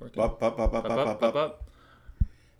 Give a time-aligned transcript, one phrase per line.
[0.00, 0.22] working.
[0.22, 1.64] Pop, pop, pop, pop, Pop, pop, pop, pop, pop.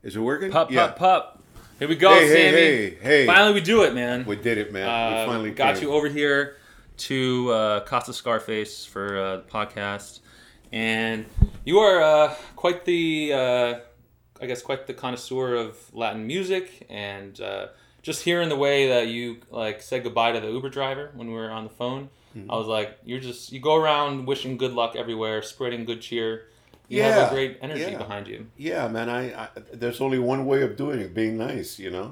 [0.02, 0.50] Is it working?
[0.50, 0.88] Pop, yeah.
[0.88, 1.42] pop, pop.
[1.78, 2.56] Here we go, Hey, hey, Sammy.
[2.56, 3.26] hey, hey.
[3.26, 4.24] Finally, we do it, man.
[4.26, 4.86] We did it, man.
[4.88, 5.84] Uh, we finally got came.
[5.84, 6.56] you over here
[6.98, 10.20] to uh, Costa Scarface for uh, the podcast,
[10.72, 11.24] and
[11.64, 13.74] you are uh, quite the, uh,
[14.42, 17.68] I guess, quite the connoisseur of Latin music, and uh,
[18.02, 21.34] just hearing the way that you like said goodbye to the Uber driver when we
[21.34, 22.48] were on the phone, Mm-hmm.
[22.48, 26.44] I was like, you're just you go around wishing good luck everywhere, spreading good cheer.
[26.90, 27.98] You have Yeah, a great energy yeah.
[28.04, 28.40] behind you.
[28.56, 29.08] Yeah, man.
[29.08, 29.48] I, I
[29.82, 32.08] there's only one way of doing it, being nice, you know.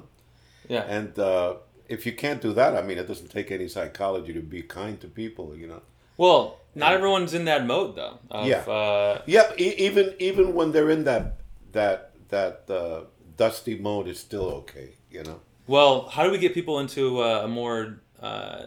[0.69, 0.85] Yeah.
[0.97, 1.57] And uh,
[1.89, 5.01] if you can't do that, I mean, it doesn't take any psychology to be kind
[5.01, 5.83] to people, you know.
[6.17, 6.41] Well,
[6.75, 8.19] not everyone's in that mode though.
[8.31, 8.63] Of, Yeah.
[8.79, 11.25] Uh, Yeah, e- even even when they're in that
[11.73, 11.99] that
[12.29, 13.01] that uh,
[13.37, 15.41] dusty mode, is still okay, you know.
[15.67, 17.81] well, how do we get people into uh, a more
[18.29, 18.61] uh,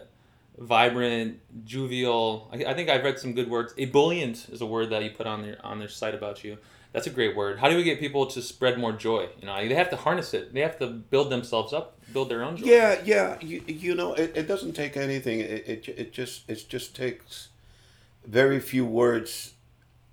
[0.62, 2.48] vibrant, jovial?
[2.52, 3.74] I, I think I've read some good words.
[3.76, 6.58] Ebullient is a word that you put on their on their site about you.
[6.92, 7.58] That's a great word.
[7.58, 9.28] How do we get people to spread more joy?
[9.40, 10.52] You know, they have to harness it.
[10.52, 12.66] They have to build themselves up, build their own joy.
[12.66, 13.38] Yeah, yeah.
[13.40, 15.40] You, you know, it, it doesn't take anything.
[15.40, 17.48] It, it it just it just takes
[18.26, 19.54] very few words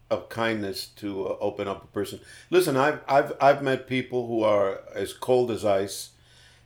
[0.10, 2.20] of kindness to uh, open up a person.
[2.50, 6.12] Listen, I've I've I've met people who are as cold as ice,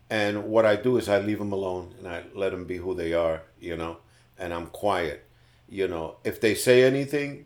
[0.10, 2.94] and what I do is I leave them alone and I let them be who
[2.94, 3.42] they are.
[3.64, 3.98] You know,
[4.38, 5.26] and I'm quiet.
[5.70, 7.46] You know, if they say anything,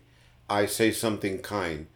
[0.49, 1.87] I say something kind.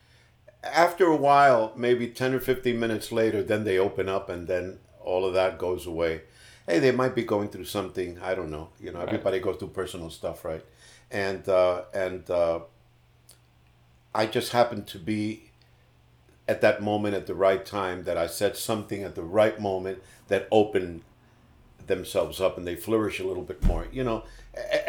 [0.63, 4.77] After a while, maybe 10 or 15 minutes later, then they open up and then
[5.03, 6.21] all of that goes away.
[6.67, 8.19] Hey, they might be going through something.
[8.21, 8.69] I don't know.
[8.79, 10.63] You know, everybody goes through personal stuff, right?
[11.09, 12.59] And, uh, and, uh,
[14.13, 15.51] I just happened to be
[16.47, 20.03] at that moment at the right time that I said something at the right moment
[20.27, 21.01] that opened
[21.91, 23.83] themselves up and they flourish a little bit more.
[23.97, 24.17] You know,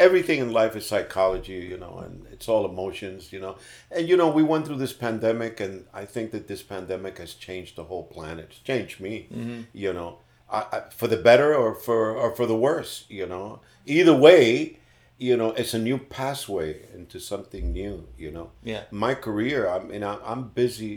[0.07, 3.53] everything in life is psychology, you know, and it's all emotions, you know.
[3.95, 7.31] And, you know, we went through this pandemic, and I think that this pandemic has
[7.47, 8.45] changed the whole planet.
[8.49, 9.61] It's changed me, mm-hmm.
[9.83, 10.09] you know,
[10.57, 13.59] I, I, for the better or for, or for the worse, you know.
[13.85, 14.79] Either way,
[15.17, 18.47] you know, it's a new pathway into something new, you know.
[18.71, 18.83] Yeah.
[18.91, 20.93] My career, I mean, I, I'm busy.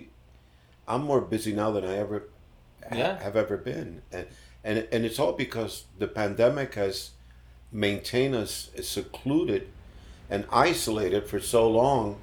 [0.88, 2.18] I'm more busy now than I ever
[2.92, 3.14] Yeah.
[3.26, 4.26] have ever been, and
[4.66, 7.10] and and it's all because the pandemic has
[7.72, 9.68] maintained us secluded
[10.28, 12.18] and isolated for so long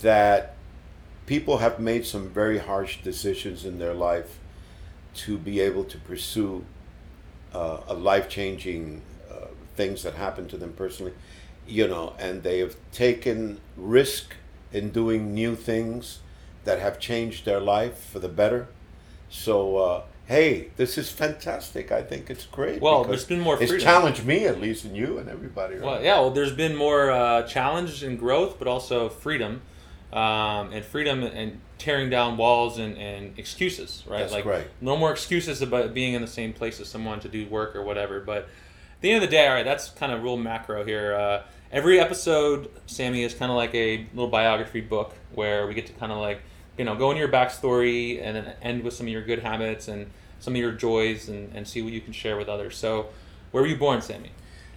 [0.00, 0.54] that
[1.26, 4.38] people have made some very harsh decisions in their life
[5.14, 6.64] to be able to pursue
[7.52, 11.12] uh, a life changing uh, things that happen to them personally,
[11.66, 14.36] you know, and they have taken risk
[14.72, 16.20] in doing new things
[16.64, 18.68] that have changed their life for the better.
[19.28, 21.90] So, uh, hey, this is fantastic.
[21.90, 22.82] I think it's great.
[22.82, 25.76] Well, there's been more It's challenged me at least, and you and everybody.
[25.76, 25.84] Right?
[25.84, 26.20] Well, yeah.
[26.20, 29.62] Well, there's been more uh, challenge and growth, but also freedom,
[30.12, 34.04] um, and freedom and tearing down walls and, and excuses.
[34.06, 34.18] Right.
[34.18, 34.68] That's like right.
[34.82, 37.82] no more excuses about being in the same place as someone to do work or
[37.82, 38.20] whatever.
[38.20, 41.14] But at the end of the day, all right, that's kind of real macro here.
[41.14, 45.86] Uh, every episode, Sammy, is kind of like a little biography book where we get
[45.86, 46.42] to kind of like
[46.78, 49.88] you know go into your backstory and then end with some of your good habits
[49.88, 52.76] and some of your joys and, and see what you can share with others.
[52.76, 53.08] So,
[53.50, 54.30] where were you born, Sammy?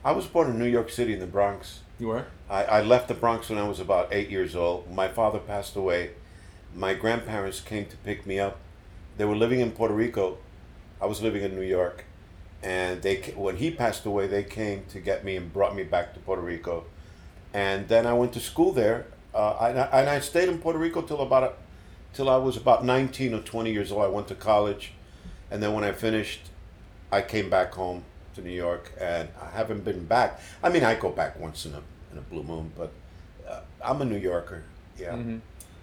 [0.03, 1.81] I was born in New York City in the Bronx.
[1.99, 2.25] You were.
[2.49, 4.89] I, I left the Bronx when I was about eight years old.
[4.89, 6.11] My father passed away.
[6.75, 8.57] My grandparents came to pick me up.
[9.17, 10.39] They were living in Puerto Rico.
[10.99, 12.05] I was living in New York,
[12.63, 16.13] and they when he passed away, they came to get me and brought me back
[16.13, 16.85] to Puerto Rico.
[17.53, 20.79] And then I went to school there, uh, and, I, and I stayed in Puerto
[20.79, 21.53] Rico till about a,
[22.13, 24.03] till I was about nineteen or twenty years old.
[24.03, 24.93] I went to college,
[25.49, 26.49] and then when I finished,
[27.11, 28.03] I came back home
[28.35, 30.39] to New York, and I haven't been back.
[30.63, 32.91] I mean, I go back once in a in a blue moon, but
[33.49, 34.63] uh, I'm a New Yorker.
[34.97, 35.13] Yeah.
[35.13, 35.37] Mm-hmm.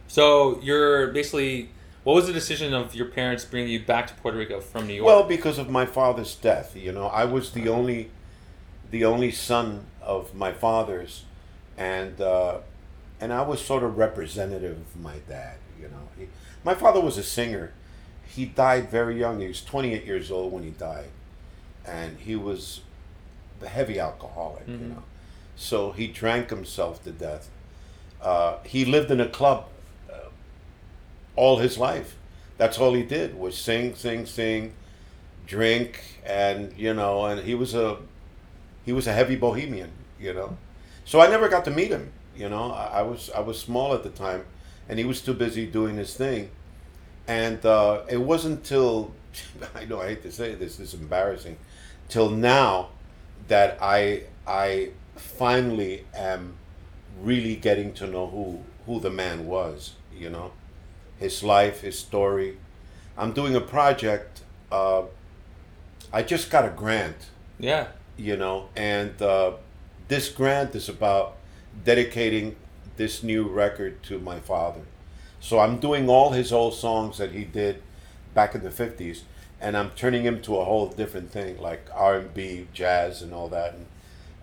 [0.06, 1.70] So you're basically.
[2.04, 4.94] What was the decision of your parents bringing you back to Puerto Rico from New
[4.94, 5.04] York?
[5.04, 8.10] Well, because of my father's death, you know, I was the only,
[8.90, 11.24] the only son of my father's,
[11.76, 12.58] and uh,
[13.20, 15.56] and I was sort of representative of my dad.
[16.64, 17.72] You know, he, my father was a singer.
[18.26, 19.40] He died very young.
[19.40, 21.10] He was 28 years old when he died,
[21.86, 22.80] and he was
[23.62, 24.66] a heavy alcoholic.
[24.68, 25.02] You know,
[25.56, 27.48] so he drank himself to death.
[28.22, 29.66] Uh, he lived in a club
[30.10, 30.28] uh,
[31.36, 32.16] all his life.
[32.56, 34.72] That's all he did was sing, sing, sing,
[35.46, 37.96] drink, and you know, and he was a
[38.84, 39.90] he was a heavy bohemian,
[40.20, 40.56] you know.
[41.04, 42.12] So I never got to meet him.
[42.36, 44.44] You know, I, I was I was small at the time,
[44.88, 46.50] and he was too busy doing his thing.
[47.26, 49.12] And uh, it wasn't till
[49.74, 51.56] I know I hate to say this, this is embarrassing,
[52.08, 52.88] till now
[53.48, 56.54] that I I finally am
[57.20, 59.94] really getting to know who who the man was.
[60.16, 60.52] You know,
[61.18, 62.56] his life, his story.
[63.16, 64.42] I'm doing a project.
[64.72, 65.02] Uh,
[66.12, 67.16] I just got a grant,
[67.58, 67.88] Yeah.
[68.16, 69.52] you know, and uh,
[70.08, 71.36] this grant is about
[71.84, 72.56] dedicating
[72.98, 74.82] this new record to my father.
[75.40, 77.82] So I'm doing all his old songs that he did
[78.34, 79.22] back in the 50s,
[79.60, 83.74] and I'm turning him to a whole different thing, like R&B, jazz, and all that.
[83.74, 83.86] And,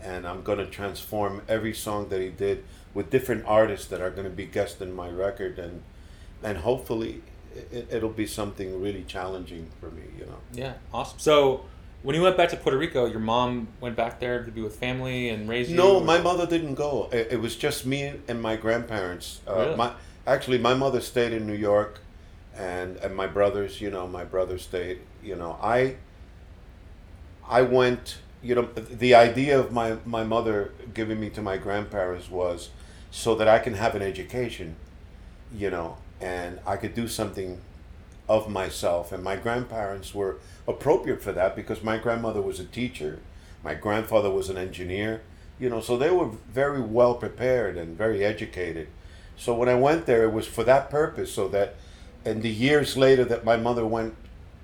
[0.02, 2.64] and I'm going to transform every song that he did
[2.94, 5.84] with different artists that are going to be guests in my record, and
[6.44, 7.22] and hopefully
[7.72, 10.40] it, it'll be something really challenging for me, you know.
[10.54, 10.74] Yeah.
[10.94, 11.20] Awesome.
[11.20, 11.66] So
[12.06, 14.76] when you went back to Puerto Rico, your mom went back there to be with
[14.76, 15.76] family and raise you.
[15.76, 17.10] No, or- my mother didn't go.
[17.12, 19.42] It, it was just me and my grandparents.
[19.48, 19.76] Uh, Really?
[19.76, 19.92] My
[20.28, 22.00] actually, my mother stayed in New York,
[22.56, 23.82] and and my brothers.
[23.82, 25.00] You know, my brother stayed.
[25.24, 25.96] You know, I.
[27.48, 28.20] I went.
[28.44, 28.66] You know,
[29.06, 32.70] the idea of my my mother giving me to my grandparents was
[33.10, 34.76] so that I can have an education.
[35.54, 37.62] You know, and I could do something
[38.30, 39.12] of myself.
[39.12, 43.20] And my grandparents were appropriate for that because my grandmother was a teacher,
[43.64, 45.22] my grandfather was an engineer,
[45.60, 48.88] you know, so they were very well prepared and very educated.
[49.38, 51.76] So when I went there, it was for that purpose, so that
[52.24, 54.16] and the years later that my mother went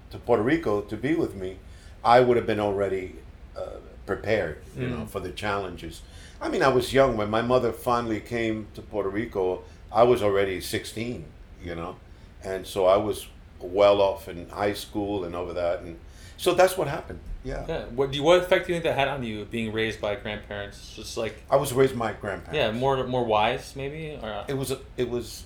[0.09, 1.57] to Puerto Rico to be with me,
[2.03, 3.15] I would have been already
[3.55, 5.09] uh, prepared, you know, Mm.
[5.09, 6.01] for the challenges.
[6.41, 9.61] I mean, I was young when my mother finally came to Puerto Rico.
[9.91, 11.25] I was already 16,
[11.63, 11.97] you know,
[12.43, 13.27] and so I was
[13.63, 15.97] well off in high school and over that, and
[16.37, 17.19] so that's what happened.
[17.43, 17.85] Yeah, Yeah.
[17.85, 20.13] What do you, what effect do you think that had on you being raised by
[20.15, 20.93] grandparents?
[20.95, 22.53] Just like I was raised by grandparents.
[22.55, 25.45] yeah, more more wise maybe or It was a, it was,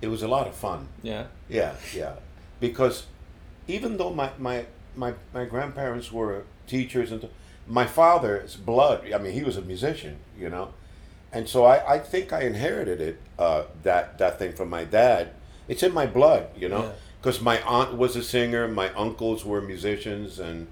[0.00, 0.88] it was a lot of fun.
[1.02, 1.26] yeah.
[1.50, 2.14] Yeah, yeah.
[2.60, 3.04] Because
[3.68, 4.64] even though my my
[4.96, 7.32] my, my grandparents were teachers and th-
[7.66, 10.72] my father's blood, I mean, he was a musician, you know,
[11.32, 15.30] and so I, I think I inherited it uh, that that thing from my dad.
[15.68, 16.92] It's in my blood, you know, Yeah.
[17.22, 20.66] Because my aunt was a singer, my uncles were musicians, and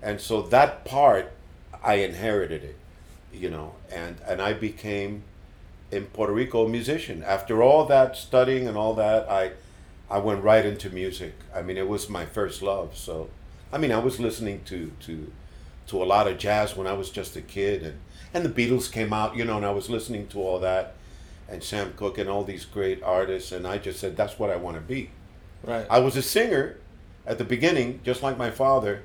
[0.00, 1.30] and so that part
[1.84, 2.76] I inherited it,
[3.34, 5.24] you know, and and I became
[5.90, 7.22] in Puerto Rico a musician.
[7.22, 9.52] After all that studying and all that, I
[10.10, 11.34] I went right into music.
[11.54, 12.96] I mean, it was my first love.
[12.96, 13.28] So,
[13.70, 15.30] I mean, I was listening to to
[15.88, 17.98] to a lot of jazz when I was just a kid, and
[18.32, 20.94] and the Beatles came out, you know, and I was listening to all that,
[21.46, 24.56] and Sam Cooke and all these great artists, and I just said that's what I
[24.56, 25.10] want to be.
[25.62, 25.86] Right.
[25.90, 26.76] I was a singer
[27.26, 29.02] at the beginning, just like my father,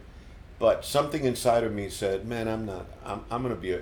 [0.60, 2.86] but something inside of me said, "Man, I'm not.
[3.06, 3.81] I'm I'm going to be a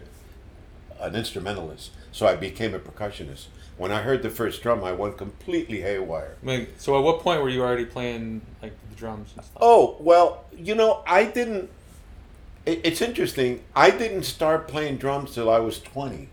[0.99, 3.47] an instrumentalist." So I became a percussionist.
[3.77, 6.35] When I heard the first drum, I went completely haywire.
[6.43, 9.57] I mean, so at what point were you already playing like the drums and stuff?
[9.59, 11.69] Oh well, you know, I didn't.
[12.65, 13.63] It, it's interesting.
[13.75, 16.29] I didn't start playing drums till I was twenty.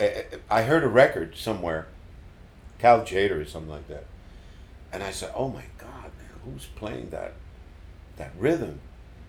[0.00, 1.86] I, I heard a record somewhere,
[2.78, 4.04] Cal Tjader or something like that,
[4.94, 7.32] and I said, "Oh my God, man, who's playing that,
[8.16, 8.78] that rhythm?"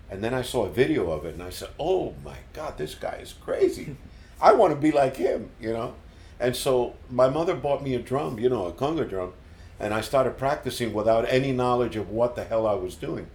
[0.08, 2.94] And then I saw a video of it, and I said, "Oh my God, this
[2.94, 3.96] guy is crazy.
[4.40, 5.94] I want to be like him," you know.
[6.38, 9.32] And so my mother bought me a drum, you know, a conga drum,
[9.80, 13.26] and I started practicing without any knowledge of what the hell I was doing.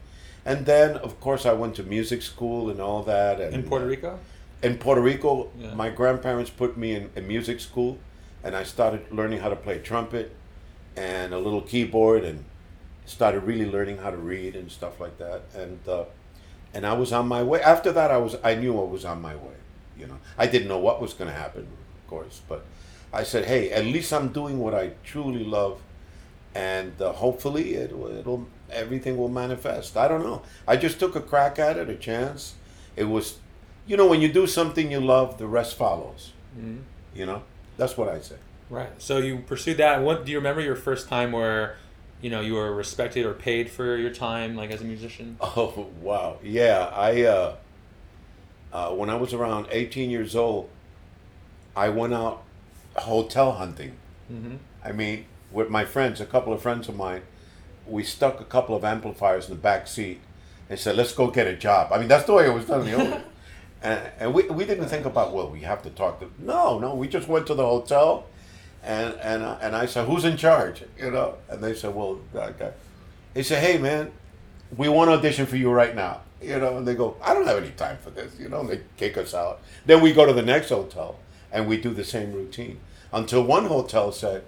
[0.46, 3.42] And then, of course, I went to music school and all that.
[3.42, 4.20] And, In Puerto uh, Rico?
[4.64, 5.74] In Puerto Rico, Yeah.
[5.74, 7.98] my grandparents put me in, in music school,
[8.44, 10.32] and I started learning how to play trumpet
[10.96, 12.44] and a little keyboard, and
[13.06, 15.42] started really learning how to read and stuff like that.
[15.56, 16.06] And uh,
[16.74, 17.62] and I was on my way.
[17.62, 19.56] After that, I was I knew I was on my way.
[19.98, 22.66] You know, I didn't know what was going to happen, of course, but
[23.14, 25.80] I said, hey, at least I'm doing what I truly love,
[26.56, 29.98] and uh, hopefully it it'll everything will manifest.
[29.98, 30.42] I don't know.
[30.68, 32.54] I just took a crack at it, a chance.
[32.96, 33.38] It was,
[33.86, 36.32] you know, when you do something you love, the rest follows.
[36.58, 36.80] Mhm.
[37.14, 37.44] You know,
[37.78, 38.36] that's what I say.
[38.72, 38.90] Right.
[39.00, 40.02] So you pursued that.
[40.02, 41.76] What do you remember your first time where,
[42.22, 45.38] you know, you were respected or paid for your time, like as a musician?
[45.42, 46.90] Oh wow, yeah.
[46.94, 47.56] I uh,
[48.72, 50.70] uh, when I was around 18 years old,
[51.76, 52.44] I went out
[52.96, 53.98] hotel hunting.
[54.32, 54.56] Mm-hmm.
[54.86, 57.24] I mean, with my friends, a couple of friends of mine,
[57.86, 60.22] we stuck a couple of amplifiers in the back seat
[60.70, 62.82] and said, "Let's go get a job." I mean, that's the way it was done
[62.82, 63.22] in the old.
[63.84, 66.32] and and we, we didn't think about well, we have to talk to.
[66.40, 68.28] No, no, we just went to the hotel,
[68.84, 72.20] and and uh, and I said, "Who's in charge?" You know, and they said, "Well,
[72.34, 72.72] that guy."
[73.34, 74.12] They said, "Hey, man,
[74.76, 77.46] we want to audition for you right now." You know, and they go, "I don't
[77.48, 79.60] have any time for this." You know, and they kick us out.
[79.86, 81.20] Then we go to the next hotel
[81.52, 82.80] and we do the same routine
[83.14, 84.44] until one hotel said,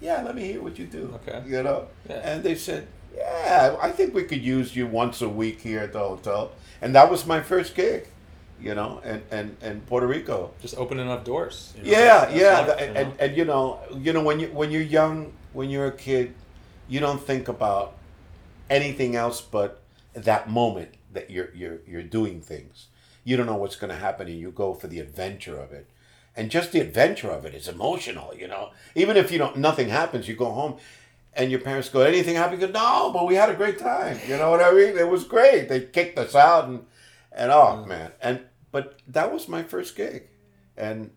[0.00, 1.42] "Yeah, let me hear what you do." Okay.
[1.46, 2.20] You know, Yeah.
[2.22, 5.92] and they said, "Yeah, I think we could use you once a week here at
[5.92, 8.08] the hotel." And that was my first gig.
[8.64, 10.36] You know, and and and Puerto Rico.
[10.62, 11.56] Just opening up doors.
[11.76, 13.00] you know, Yeah, that's- that's yeah, life, and, you know?
[13.00, 13.64] and and you know,
[14.04, 15.16] you know when you when you're young,
[15.52, 16.26] when you're a kid,
[16.88, 17.88] you don't think about
[18.70, 19.82] anything else but
[20.14, 22.86] that moment that you're you're you're doing things.
[23.24, 25.86] You don't know what's going to happen, and you go for the adventure of it.
[26.36, 28.70] And just the adventure of it is emotional, you know.
[28.94, 30.74] Even if you don't, nothing happens, you go home,
[31.34, 34.18] and your parents go, "Anything happen?" You go, "No, but we had a great time."
[34.28, 34.96] You know what I mean?
[34.98, 35.68] It was great.
[35.68, 36.84] They kicked us out, and
[37.32, 38.40] and oh man, and
[38.74, 40.24] but that was my first gig,
[40.76, 41.12] and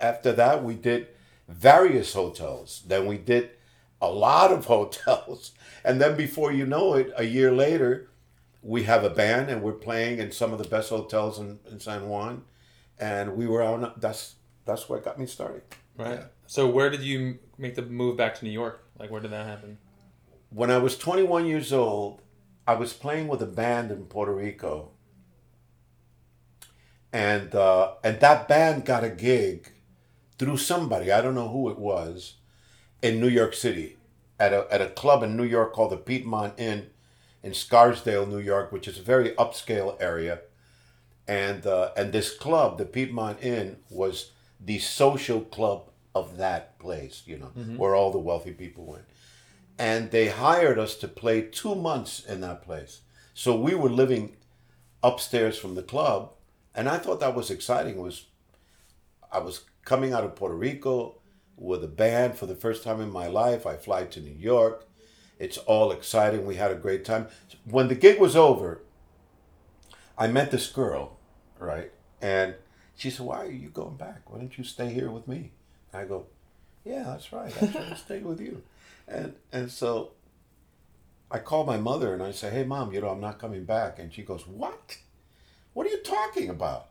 [0.00, 1.08] after that we did
[1.46, 2.82] various hotels.
[2.86, 3.50] Then we did
[4.00, 5.52] a lot of hotels,
[5.84, 8.08] and then before you know it, a year later,
[8.62, 11.80] we have a band and we're playing in some of the best hotels in, in
[11.80, 12.44] San Juan,
[12.98, 13.92] and we were on.
[13.98, 15.64] That's that's what got me started.
[15.98, 16.20] Right.
[16.46, 18.86] So where did you make the move back to New York?
[18.98, 19.76] Like where did that happen?
[20.48, 22.22] When I was 21 years old,
[22.66, 24.91] I was playing with a band in Puerto Rico,
[27.12, 29.70] and uh, and that band got a gig
[30.38, 32.34] through somebody I don't know who it was
[33.02, 33.96] in New York City
[34.38, 36.90] at a at a club in New York called the Piedmont Inn
[37.42, 40.40] in Scarsdale, New York, which is a very upscale area,
[41.26, 44.30] and uh, and this club, the Piedmont Inn, was
[44.64, 49.04] the social club of that place, you know, where all the wealthy people went.
[49.78, 53.00] And they hired us to play two months in that place.
[53.34, 54.36] So we were living
[55.02, 56.32] upstairs from the club,
[56.74, 57.96] and I thought that was exciting.
[57.96, 58.26] It was
[59.30, 61.16] I was coming out of Puerto Rico
[61.56, 63.66] with a band for the first time in my life.
[63.66, 64.86] I fly to New York.
[65.38, 66.46] It's all exciting.
[66.46, 67.26] We had a great time.
[67.64, 68.82] When the gig was over,
[70.16, 71.18] I met this girl,
[71.58, 71.90] right?
[72.20, 72.54] And
[72.94, 74.30] she said, Why are you going back?
[74.30, 75.52] Why don't you stay here with me?
[75.92, 76.26] I go,
[76.84, 77.52] Yeah, that's right.
[77.60, 78.62] I should stay with you.
[79.08, 80.12] And and so
[81.30, 83.98] I call my mother and I say, Hey mom, you know, I'm not coming back.
[83.98, 84.98] And she goes, What?
[85.74, 86.88] What are you talking about?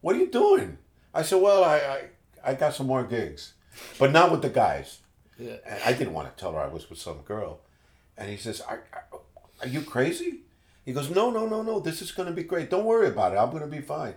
[0.00, 0.78] What are you doing?
[1.14, 3.54] I said, Well, I I, I got some more gigs.
[3.98, 4.98] But not with the guys.
[5.38, 5.56] Yeah.
[5.84, 7.60] I didn't want to tell her I was with some girl.
[8.16, 9.20] And he says, Are, are,
[9.62, 10.40] are you crazy?
[10.84, 11.80] He goes, No, no, no, no.
[11.80, 12.70] This is going to be great.
[12.70, 13.36] Don't worry about it.
[13.36, 14.14] I'm going to be fine.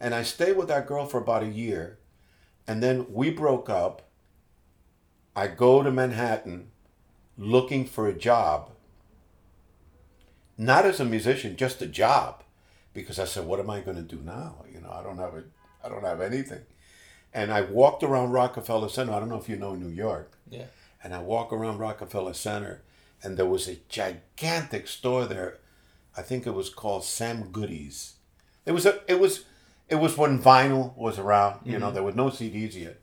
[0.00, 1.98] And I stayed with that girl for about a year.
[2.66, 4.08] And then we broke up.
[5.34, 6.70] I go to Manhattan
[7.38, 8.70] looking for a job.
[10.58, 12.42] Not as a musician, just a job.
[12.94, 14.64] Because I said, What am I going to do now?
[14.72, 15.44] You know, I don't have a,
[15.84, 16.60] I don't have anything.
[17.34, 19.12] And I walked around Rockefeller Center.
[19.12, 20.64] I don't know if you know New York Yeah.
[21.02, 22.82] and I walk around Rockefeller Center,
[23.22, 25.58] and there was a gigantic store there.
[26.16, 28.14] I think it was called Sam Goody's.
[28.66, 29.44] It was a, it was,
[29.88, 31.60] it was when vinyl was around.
[31.64, 33.00] You know, there were no CDs yet,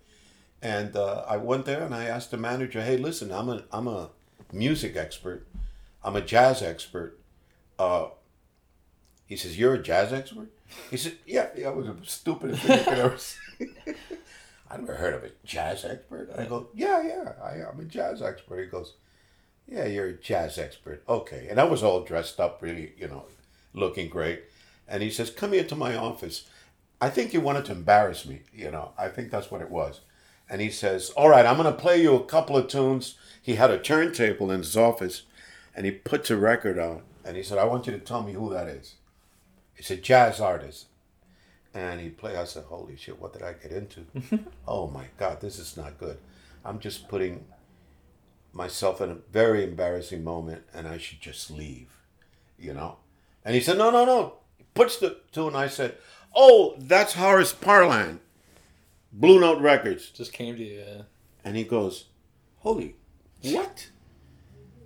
[0.62, 3.88] and uh, I went there and I asked the manager, "Hey, listen, I'm a, I'm
[3.88, 4.10] a
[4.54, 5.48] music expert,
[6.04, 7.18] I'm a jazz expert."
[7.80, 8.10] Uh,
[9.30, 10.50] he says, "You're a jazz expert?"
[10.92, 13.38] He said, "Yeah, yeah." It was the stupidest thing you could ever see.
[14.70, 16.30] I never heard of a jazz expert.
[16.38, 18.60] I go, yeah, yeah, I, I'm a jazz expert.
[18.60, 18.94] He goes,
[19.68, 21.04] yeah, you're a jazz expert.
[21.08, 21.48] Okay.
[21.50, 23.26] And I was all dressed up, really, you know,
[23.74, 24.44] looking great.
[24.88, 26.48] And he says, come here to my office.
[27.02, 28.92] I think you wanted to embarrass me, you know.
[28.98, 30.02] I think that's what it was.
[30.50, 33.16] And he says, all right, I'm going to play you a couple of tunes.
[33.42, 35.24] He had a turntable in his office,
[35.76, 37.04] and he puts a record on.
[37.24, 38.96] And he said, I want you to tell me who that is.
[39.80, 40.88] It's a jazz artist
[41.74, 42.36] and he play.
[42.36, 44.06] I said, "Holy shit, what did I get into?
[44.68, 46.18] oh my god, this is not good.
[46.66, 47.46] I'm just putting
[48.52, 51.90] myself in a very embarrassing moment, and I should just leave,
[52.58, 52.98] you know."
[53.46, 55.96] And he said, "No, no, no." He puts the two, and I said,
[56.36, 58.20] "Oh, that's Horace Parlan,
[59.14, 60.84] Blue Note Records." Just came to you.
[60.86, 61.02] Yeah.
[61.44, 62.06] And he goes,
[62.58, 62.96] "Holy,
[63.44, 63.90] what?"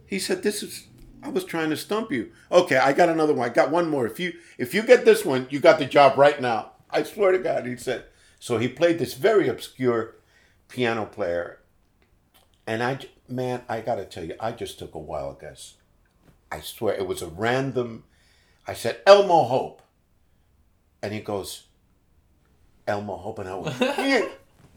[0.05, 0.87] He said, "This is."
[1.23, 2.31] I was trying to stump you.
[2.51, 3.49] Okay, I got another one.
[3.49, 4.05] I got one more.
[4.05, 6.73] If you if you get this one, you got the job right now.
[6.89, 7.65] I swear to God.
[7.65, 8.05] He said.
[8.39, 10.15] So he played this very obscure
[10.67, 11.59] piano player,
[12.67, 12.99] and I
[13.29, 15.75] man, I got to tell you, I just took a wild guess.
[16.51, 18.03] I swear it was a random.
[18.67, 19.81] I said Elmo Hope,
[21.01, 21.67] and he goes,
[22.85, 23.79] Elmo Hope, and I went.
[23.79, 24.27] "Yeah."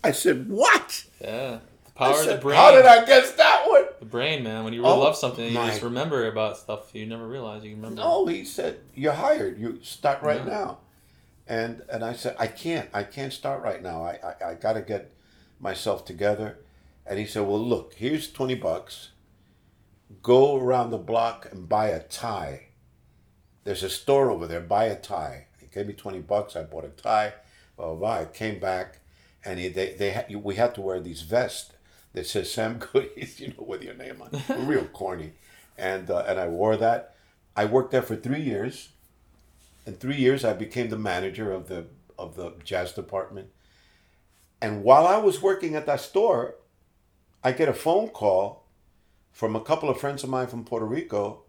[0.04, 1.04] I said what?
[1.20, 1.58] Yeah.
[1.86, 2.56] The power of the brain.
[2.56, 3.85] How did I guess that one?
[4.06, 4.62] The brain, man.
[4.62, 7.74] When you really Oh, love something, you just remember about stuff you never realized you
[7.74, 7.96] remember.
[8.02, 9.58] No, he said, You're hired.
[9.58, 10.52] You start right Yeah.
[10.58, 10.78] now.
[11.48, 12.88] And and I said, I can't.
[12.94, 14.04] I can't start right now.
[14.04, 15.12] I, I, I got to get
[15.58, 16.58] myself together.
[17.04, 19.10] And he said, Well, look, here's 20 bucks.
[20.22, 22.66] Go around the block and buy a tie.
[23.64, 24.60] There's a store over there.
[24.60, 25.46] Buy a tie.
[25.58, 26.54] He gave me 20 bucks.
[26.54, 27.32] I bought a tie.
[27.76, 28.18] Blah, blah, blah.
[28.20, 29.00] I came back
[29.44, 31.72] and he, they, they we had to wear these vests
[32.16, 34.42] that says Sam Goody's, you know, with your name on it.
[34.66, 35.32] Real corny.
[35.76, 37.14] And, uh, and I wore that.
[37.54, 38.88] I worked there for three years.
[39.86, 41.86] In three years, I became the manager of the
[42.18, 43.48] of the jazz department.
[44.62, 46.54] And while I was working at that store,
[47.44, 48.64] I get a phone call
[49.32, 51.42] from a couple of friends of mine from Puerto Rico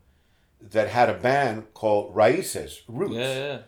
[0.60, 3.60] that had a band called Raices Roots, Yeah, yeah.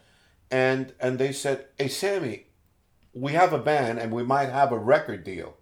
[0.51, 2.47] and and they said, "Hey, Sammy,
[3.13, 5.55] we have a band and we might have a record deal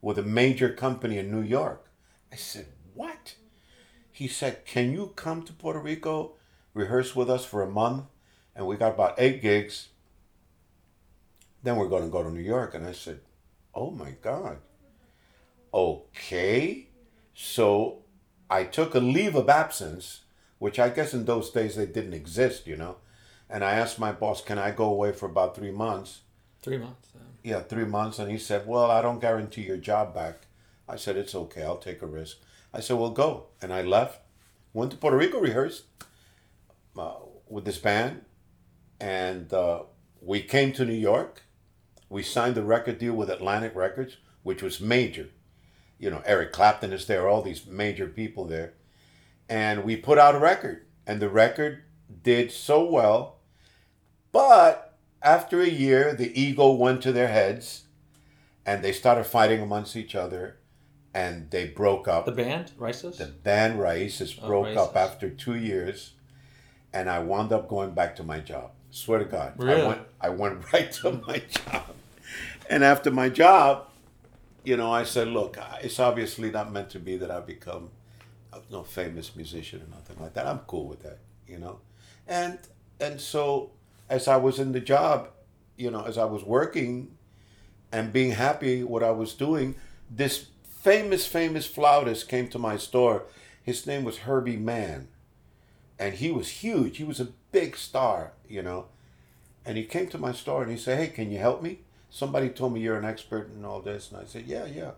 [0.00, 1.90] with a major company in New York."
[2.32, 3.36] I said, "What?"
[4.10, 6.36] He said, "Can you come to Puerto Rico,
[6.74, 8.04] rehearse with us for a month?"
[8.54, 9.88] And we got about eight gigs.
[11.62, 13.20] Then we're going to go to New York, and I said,
[13.74, 14.58] "Oh my God."
[15.72, 16.88] Okay,
[17.34, 18.02] so
[18.50, 20.22] I took a leave of absence,
[20.58, 22.96] which I guess in those days they didn't exist, you know.
[23.50, 26.22] And I asked my boss, "Can I go away for about three months?"
[26.62, 27.08] Three months.
[27.14, 28.18] uh, Yeah, three months.
[28.18, 30.46] And he said, Well, I don't guarantee your job back.
[30.88, 31.62] I said, It's okay.
[31.62, 32.38] I'll take a risk.
[32.72, 33.46] I said, Well, go.
[33.62, 34.20] And I left,
[34.72, 35.84] went to Puerto Rico, rehearsed
[36.98, 37.14] uh,
[37.48, 38.22] with this band.
[39.00, 39.82] And uh,
[40.20, 41.42] we came to New York.
[42.10, 45.28] We signed the record deal with Atlantic Records, which was major.
[45.98, 48.72] You know, Eric Clapton is there, all these major people there.
[49.48, 50.86] And we put out a record.
[51.06, 51.82] And the record
[52.22, 53.36] did so well.
[54.32, 54.87] But
[55.22, 57.84] after a year, the ego went to their heads
[58.64, 60.56] and they started fighting amongst each other
[61.14, 62.26] and they broke up.
[62.26, 63.18] The band, Rices?
[63.18, 66.12] The band Raices Oh, broke up after two years
[66.92, 68.70] and I wound up going back to my job.
[68.90, 69.54] Swear to God.
[69.56, 69.82] Really?
[69.82, 71.84] I went I went right to my job.
[72.70, 73.86] And after my job,
[74.64, 77.90] you know, I said, look, it's obviously not meant to be that I become
[78.52, 80.46] uh, a no famous musician or nothing like that.
[80.46, 81.80] I'm cool with that, you know.
[82.26, 82.58] And
[83.00, 83.70] and so
[84.08, 85.28] as I was in the job,
[85.76, 87.16] you know, as I was working
[87.92, 89.74] and being happy what I was doing,
[90.10, 93.24] this famous, famous flautist came to my store.
[93.62, 95.08] His name was Herbie Mann.
[95.98, 96.98] And he was huge.
[96.98, 98.86] He was a big star, you know.
[99.64, 101.80] And he came to my store and he said, Hey, can you help me?
[102.08, 104.10] Somebody told me you're an expert in all this.
[104.10, 104.92] And I said, Yeah, yeah.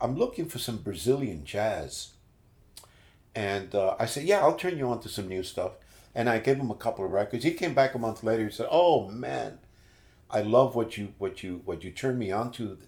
[0.00, 2.12] I'm looking for some Brazilian jazz.
[3.34, 5.72] And uh, I said, Yeah, I'll turn you on to some new stuff.
[6.14, 7.44] And I gave him a couple of records.
[7.44, 8.44] He came back a month later.
[8.44, 9.58] He said, "Oh man,
[10.30, 12.78] I love what you what you what you turned me on to.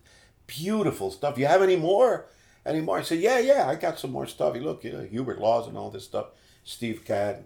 [0.46, 1.38] Beautiful stuff.
[1.38, 2.26] You have any more?
[2.66, 3.68] Any more?" I said, "Yeah, yeah.
[3.68, 4.54] I got some more stuff.
[4.54, 6.26] You look, you know, Hubert Laws and all this stuff.
[6.64, 7.44] Steve Gadd."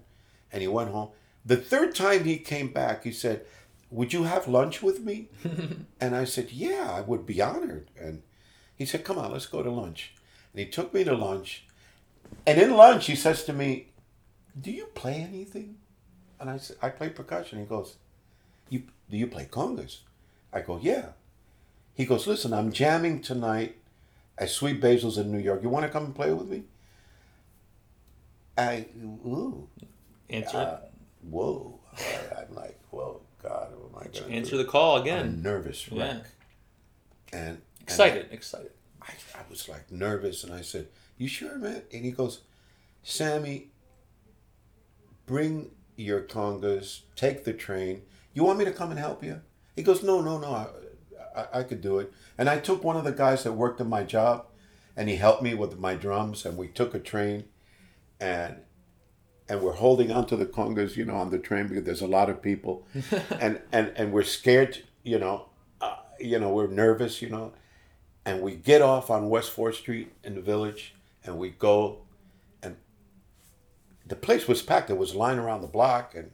[0.53, 1.11] And he went home.
[1.45, 3.45] The third time he came back, he said,
[3.91, 5.29] "Would you have lunch with me?"
[6.01, 8.23] and I said, "Yeah, I would be honored." And
[8.75, 10.14] he said, "Come on, let's go to lunch."
[10.53, 11.64] And he took me to lunch.
[12.47, 13.88] And in lunch, he says to me,
[14.61, 15.77] "Do you play anything?"
[16.40, 17.97] And I said, "I play percussion." He goes,
[18.68, 19.99] "You do you play congas?"
[20.53, 21.11] I go, "Yeah."
[21.94, 23.77] He goes, "Listen, I'm jamming tonight
[24.38, 25.62] at Sweet Basil's in New York.
[25.62, 26.64] You want to come and play with me?"
[28.57, 28.87] I
[29.25, 29.68] ooh,
[30.31, 30.81] Answer uh,
[31.23, 31.79] whoa!
[31.97, 34.59] I, I'm like, whoa, God, what am I gonna Answer do?
[34.59, 35.42] the call I'm again.
[35.42, 36.03] nervous Yeah.
[36.03, 36.27] wreck,
[37.33, 38.73] and and Excited, excited.
[39.01, 41.83] I, I was like nervous and I said, You sure, man?
[41.92, 42.40] And he goes,
[43.03, 43.68] Sammy,
[45.29, 48.03] bring your congas, take the train.
[48.35, 49.43] You want me to come and help you?
[49.77, 50.67] He goes, No, no, no, I,
[51.41, 52.12] I, I could do it.
[52.37, 54.47] And I took one of the guys that worked in my job
[54.97, 57.45] and he helped me with my drums and we took a train
[58.21, 58.57] and
[59.49, 62.29] and we're holding onto the congas, you know, on the train because there's a lot
[62.29, 62.87] of people,
[63.41, 65.47] and and and we're scared, you know,
[65.81, 67.53] uh, you know, we're nervous, you know,
[68.27, 72.01] and we get off on West Fourth Street in the village, and we go,
[74.09, 74.88] the place was packed.
[74.88, 76.31] There was line around the block, and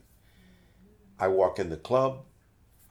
[1.19, 2.21] I walk in the club.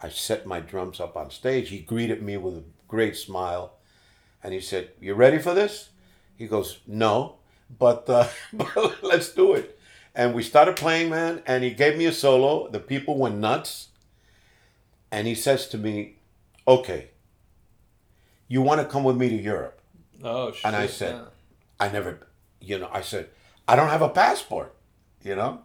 [0.01, 1.69] I set my drums up on stage.
[1.69, 3.73] He greeted me with a great smile,
[4.43, 5.89] and he said, "You ready for this?"
[6.35, 7.37] He goes, "No,
[7.79, 9.79] but, uh, but let's do it."
[10.15, 11.41] And we started playing, man.
[11.47, 12.67] And he gave me a solo.
[12.69, 13.87] The people went nuts.
[15.11, 16.17] And he says to me,
[16.67, 17.09] "Okay,
[18.47, 19.79] you want to come with me to Europe?"
[20.23, 20.65] Oh shit.
[20.65, 21.25] And I said- yeah.
[21.79, 22.27] I never,
[22.61, 23.29] you know, I said,
[23.67, 24.73] I don't have a passport,
[25.23, 25.61] you know?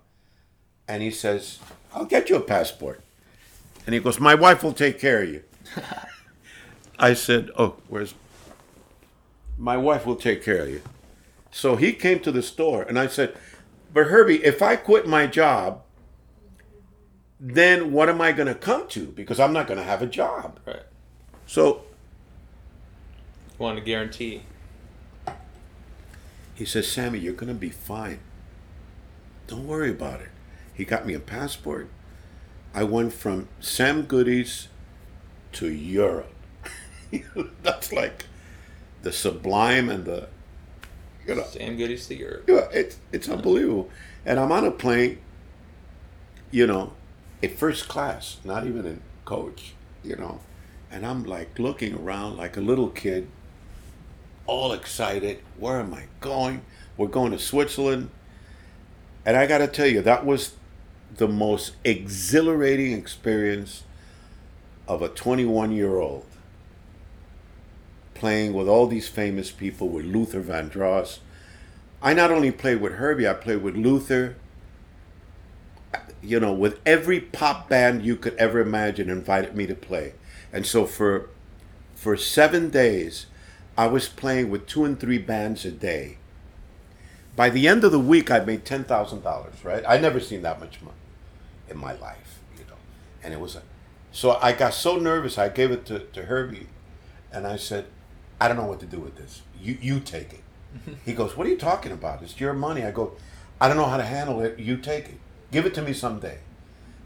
[0.86, 1.58] And he says,
[1.92, 3.02] I'll get you a passport.
[3.86, 5.42] And he goes, My wife will take care of you.
[6.98, 8.14] I said, Oh, where's
[9.56, 10.82] my wife will take care of you.
[11.50, 13.36] So he came to the store and I said,
[13.92, 15.82] But Herbie, if I quit my job,
[17.40, 19.06] then what am I going to come to?
[19.06, 20.58] Because I'm not going to have a job.
[20.66, 20.82] Right.
[21.46, 21.82] So
[23.58, 24.42] Want to guarantee.
[26.58, 28.18] He says, Sammy, you're going to be fine.
[29.46, 30.30] Don't worry about it.
[30.74, 31.88] He got me a passport.
[32.74, 34.66] I went from Sam Goody's
[35.52, 36.34] to Europe.
[37.62, 38.26] That's like
[39.02, 40.26] the sublime and the,
[41.24, 42.46] you know, Sam Goody's the Europe.
[42.48, 43.88] yeah, it's, it's unbelievable.
[44.26, 45.20] And I'm on a plane,
[46.50, 46.92] you know,
[47.40, 50.40] in first class, not even in coach, you know.
[50.90, 53.28] And I'm like looking around like a little kid,
[54.48, 55.38] all excited.
[55.56, 56.62] Where am I going?
[56.96, 58.10] We're going to Switzerland.
[59.24, 60.54] And I got to tell you, that was
[61.14, 63.84] the most exhilarating experience
[64.88, 66.24] of a 21 year old
[68.14, 71.18] playing with all these famous people, with Luther Vandross.
[72.02, 74.36] I not only played with Herbie, I played with Luther,
[76.20, 80.14] you know, with every pop band you could ever imagine invited me to play.
[80.52, 81.28] And so for
[81.94, 83.26] for seven days,
[83.78, 86.18] I was playing with two and three bands a day.
[87.36, 89.64] By the end of the week, I made ten thousand dollars.
[89.64, 89.84] Right?
[89.86, 90.96] I never seen that much money
[91.70, 92.74] in my life, you know.
[93.22, 93.62] And it was a,
[94.10, 95.38] so I got so nervous.
[95.38, 96.66] I gave it to, to Herbie,
[97.32, 97.86] and I said,
[98.40, 99.42] I don't know what to do with this.
[99.62, 100.42] You you take it.
[101.04, 102.20] he goes, What are you talking about?
[102.20, 102.84] It's your money.
[102.84, 103.12] I go,
[103.60, 104.58] I don't know how to handle it.
[104.58, 105.20] You take it.
[105.52, 106.38] Give it to me someday.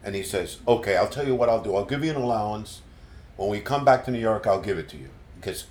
[0.03, 1.75] And he says, Okay, I'll tell you what I'll do.
[1.75, 2.81] I'll give you an allowance.
[3.37, 5.09] When we come back to New York, I'll give it to you.
[5.39, 5.65] Because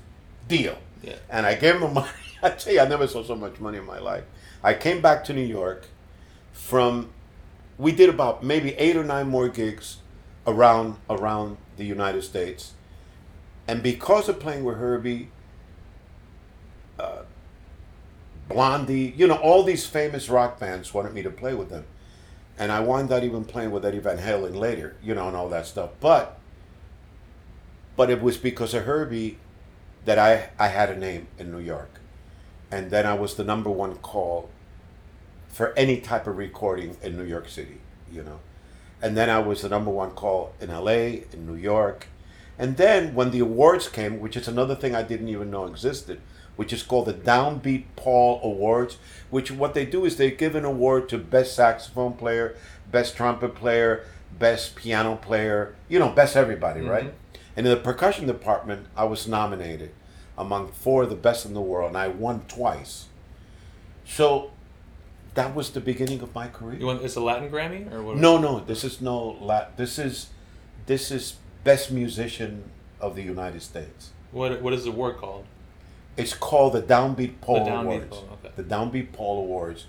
[0.46, 0.78] deal.
[1.02, 1.16] Yeah.
[1.28, 2.08] And I gave him the money.
[2.42, 4.24] I tell you, I never saw so much money in my life.
[4.62, 5.86] I came back to New York
[6.52, 7.10] from
[7.78, 9.98] we did about maybe eight or nine more gigs
[10.46, 12.72] around around the United States.
[13.66, 15.30] And because of playing with Herbie,
[16.98, 17.22] uh,
[18.48, 21.84] Blondie, you know, all these famous rock bands wanted me to play with them.
[22.58, 25.48] And I wound up even playing with Eddie Van Halen later, you know, and all
[25.48, 25.90] that stuff.
[26.00, 26.38] But
[27.96, 29.38] but it was because of Herbie
[30.04, 32.00] that I, I had a name in New York.
[32.70, 34.48] And then I was the number one call
[35.48, 38.40] for any type of recording in New York City, you know.
[39.02, 42.06] And then I was the number one call in LA, in New York.
[42.58, 46.20] And then when the awards came, which is another thing I didn't even know existed,
[46.56, 48.98] which is called the Downbeat Poll Awards,
[49.30, 52.56] which what they do is they give an award to best saxophone player,
[52.90, 54.04] best trumpet player,
[54.38, 56.90] best piano player, you know, best everybody, mm-hmm.
[56.90, 57.14] right?
[57.56, 59.92] And in the percussion department, I was nominated
[60.38, 63.06] among four of the best in the world, and I won twice.
[64.04, 64.50] So
[65.34, 66.78] that was the beginning of my career.
[66.78, 68.16] You want it's a Latin Grammy or what?
[68.16, 69.76] No, no, this is no Lat.
[69.76, 70.30] This is
[70.86, 74.10] this is best musician of the United States.
[74.30, 75.44] What what is the award called?
[76.16, 78.16] It's called the Downbeat Poll the Downbeat Awards.
[78.16, 78.52] Poll, okay.
[78.56, 79.86] The Downbeat Poll Awards,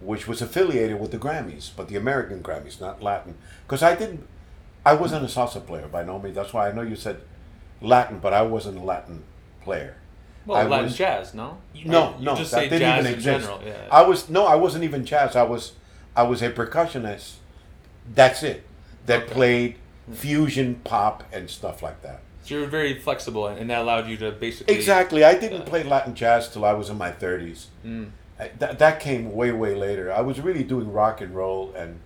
[0.00, 3.34] which was affiliated with the Grammys, but the American Grammys, not Latin.
[3.66, 4.26] Because I didn't,
[4.84, 6.36] I wasn't a salsa player by no means.
[6.36, 7.20] That's why I know you said
[7.80, 9.24] Latin, but I wasn't a Latin
[9.62, 9.96] player.
[10.46, 11.58] Well, I Latin was, jazz, no?
[11.84, 13.46] No, no, just that didn't even exist.
[13.46, 13.88] General, yeah.
[13.92, 15.36] I was no, I wasn't even jazz.
[15.36, 15.72] I was,
[16.16, 17.34] I was a percussionist.
[18.14, 18.64] That's it.
[19.06, 19.32] That okay.
[19.32, 19.76] played
[20.12, 22.20] fusion pop and stuff like that.
[22.42, 24.74] So you were very flexible, and that allowed you to basically.
[24.74, 25.24] Exactly.
[25.24, 27.68] I didn't uh, play Latin jazz till I was in my thirties.
[27.84, 28.10] Mm.
[28.58, 30.10] That that came way way later.
[30.10, 32.00] I was really doing rock and roll and,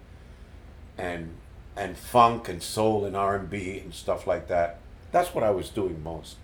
[0.99, 1.35] and,
[1.77, 4.79] and funk and soul and R and B and stuff like that.
[5.13, 6.37] That's what I was doing most.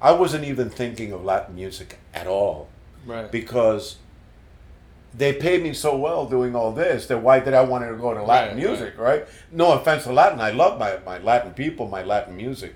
[0.00, 2.68] I wasn't even thinking of Latin music at all.
[3.06, 3.30] Right.
[3.30, 3.96] Because
[5.14, 8.12] they paid me so well doing all this that why did I want to go
[8.12, 9.20] to Latin right, music, right.
[9.20, 9.28] right?
[9.50, 10.40] No offense to Latin.
[10.40, 12.74] I love my, my Latin people, my Latin music.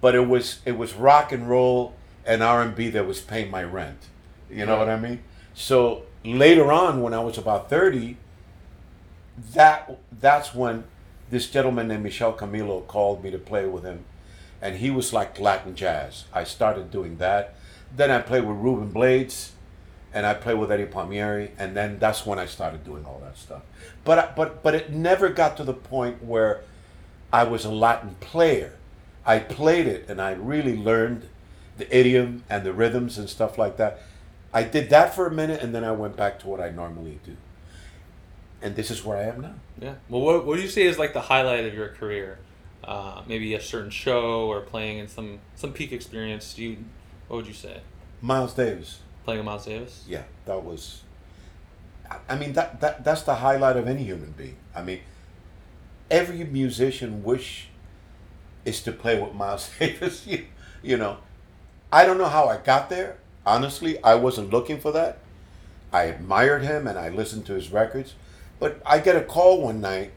[0.00, 1.94] But it was it was rock and roll
[2.26, 4.08] and R and B that was paying my rent.
[4.50, 4.86] You know right.
[4.86, 5.22] what I mean?
[5.54, 8.16] So later on when I was about thirty,
[9.52, 10.84] that that's when
[11.30, 14.04] this gentleman named Michel Camilo called me to play with him
[14.62, 16.24] and he was like Latin jazz.
[16.32, 17.54] I started doing that.
[17.96, 19.52] Then I played with Ruben Blades,
[20.12, 23.36] and I played with Eddie Palmieri, and then that's when I started doing all that
[23.36, 23.62] stuff.
[24.04, 26.62] But but but it never got to the point where
[27.32, 28.74] I was a Latin player.
[29.24, 31.28] I played it, and I really learned
[31.78, 34.00] the idiom and the rhythms and stuff like that.
[34.52, 37.20] I did that for a minute, and then I went back to what I normally
[37.24, 37.36] do.
[38.60, 39.54] And this is where I am now.
[39.80, 39.94] Yeah.
[40.08, 42.38] Well, what, what do you say is like the highlight of your career?
[42.84, 46.76] uh, maybe a certain show or playing in some some peak experience, do you
[47.28, 47.80] what would you say?
[48.20, 49.00] Miles Davis.
[49.24, 50.04] Playing with Miles Davis?
[50.08, 51.02] Yeah, that was.
[52.28, 54.56] I mean that, that that's the highlight of any human being.
[54.74, 55.00] I mean,
[56.10, 57.68] every musician wish
[58.64, 60.26] is to play with Miles Davis.
[60.26, 60.46] you,
[60.82, 61.18] you know,
[61.92, 63.18] I don't know how I got there.
[63.46, 65.18] Honestly, I wasn't looking for that.
[65.92, 68.14] I admired him and I listened to his records,
[68.60, 70.12] but I get a call one night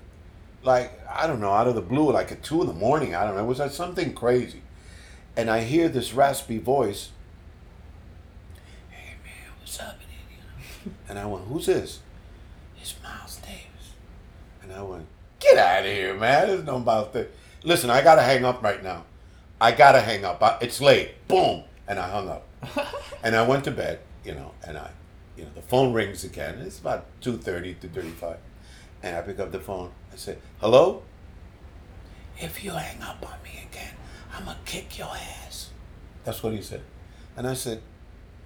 [0.63, 3.15] like I don't know, out of the blue, like at two in the morning.
[3.15, 3.43] I don't know.
[3.43, 4.61] It was like something crazy,
[5.35, 7.09] and I hear this raspy voice.
[8.89, 9.99] Hey man, what's up?
[11.09, 11.99] And I went, "Who's this?"
[12.81, 13.93] It's Miles Davis.
[14.61, 15.05] And I went,
[15.39, 16.47] "Get out of here, man!
[16.47, 17.31] There's no Miles Davis."
[17.63, 19.05] Listen, I gotta hang up right now.
[19.61, 20.41] I gotta hang up.
[20.61, 21.27] It's late.
[21.27, 22.47] Boom, and I hung up.
[23.23, 23.99] and I went to bed.
[24.25, 24.89] You know, and I,
[25.37, 26.59] you know, the phone rings again.
[26.59, 28.37] It's about two thirty to thirty-five,
[29.01, 29.91] and I pick up the phone.
[30.11, 31.03] I say, Hello?
[32.37, 33.93] If you hang up on me again,
[34.33, 35.69] I'm going to kick your ass.
[36.23, 36.81] That's what he said.
[37.37, 37.81] And I said,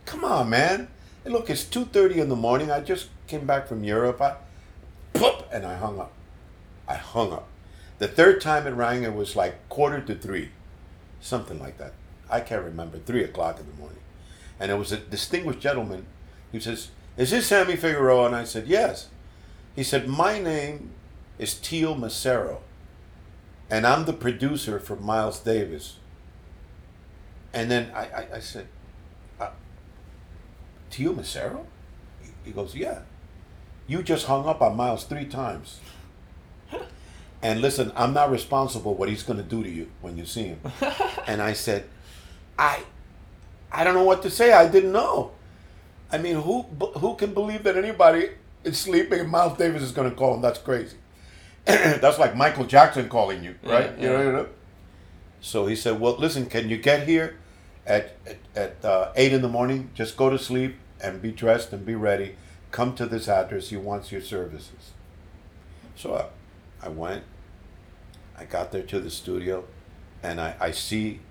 [0.06, 0.88] Come on, man.
[1.26, 2.72] Look, it's two thirty in the morning.
[2.72, 4.22] I just came back from Europe.
[4.22, 4.36] I,
[5.14, 6.14] pop, and I hung up.
[6.88, 7.48] I hung up.
[8.00, 10.52] The third time it rang, it was like quarter to three,
[11.20, 11.94] something like that.
[12.30, 13.00] I can't remember.
[13.00, 14.00] Three o'clock in the morning,
[14.60, 16.06] and it was a distinguished gentleman.
[16.52, 19.08] He says, "Is this Sammy Figueroa?" And I said, "Yes."
[19.76, 20.92] He said, "My name
[21.38, 22.58] is Teo Macero,
[23.70, 25.98] and I'm the producer for Miles Davis."
[27.54, 28.68] And then I, I, I said,
[29.40, 29.50] uh,
[30.90, 31.66] Teo Macero?
[32.22, 33.00] He- He goes, Yeah.
[33.88, 35.80] You just hung up on Miles three times.
[37.42, 40.44] and listen, I'm not responsible what he's going to do to you when you see
[40.44, 40.60] him.
[41.28, 41.86] and I said,
[42.60, 42.84] I,
[43.72, 44.52] I don't know what to say.
[44.52, 45.32] I didn't know.
[46.12, 48.30] I mean, who who can believe that anybody
[48.64, 50.42] is sleeping and Miles Davis is going to call him?
[50.42, 50.98] That's crazy.
[51.66, 53.92] That's like Michael Jackson calling you, right?
[53.98, 54.48] Yeah, You know, you know.
[55.42, 57.38] So he said, "Well, listen, can you get here
[57.86, 59.90] at at, at uh, eight in the morning?
[59.94, 62.36] Just go to sleep and be dressed and be ready.
[62.72, 63.70] Come to this address.
[63.70, 64.94] He wants your services."
[65.96, 67.24] So I, I went.
[68.38, 69.66] I got there to the studio,
[70.22, 71.22] and I, I see,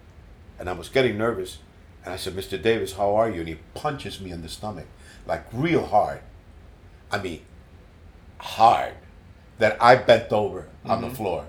[0.59, 1.59] and I was getting nervous,
[2.07, 2.61] and I said, "Mr.
[2.61, 4.87] Davis, how are you?" And he punches me in the stomach,
[5.27, 6.21] like real hard.
[7.13, 7.43] I mean,
[8.39, 8.95] hard,
[9.59, 11.17] that I bent over on the mm-hmm.
[11.17, 11.47] floor.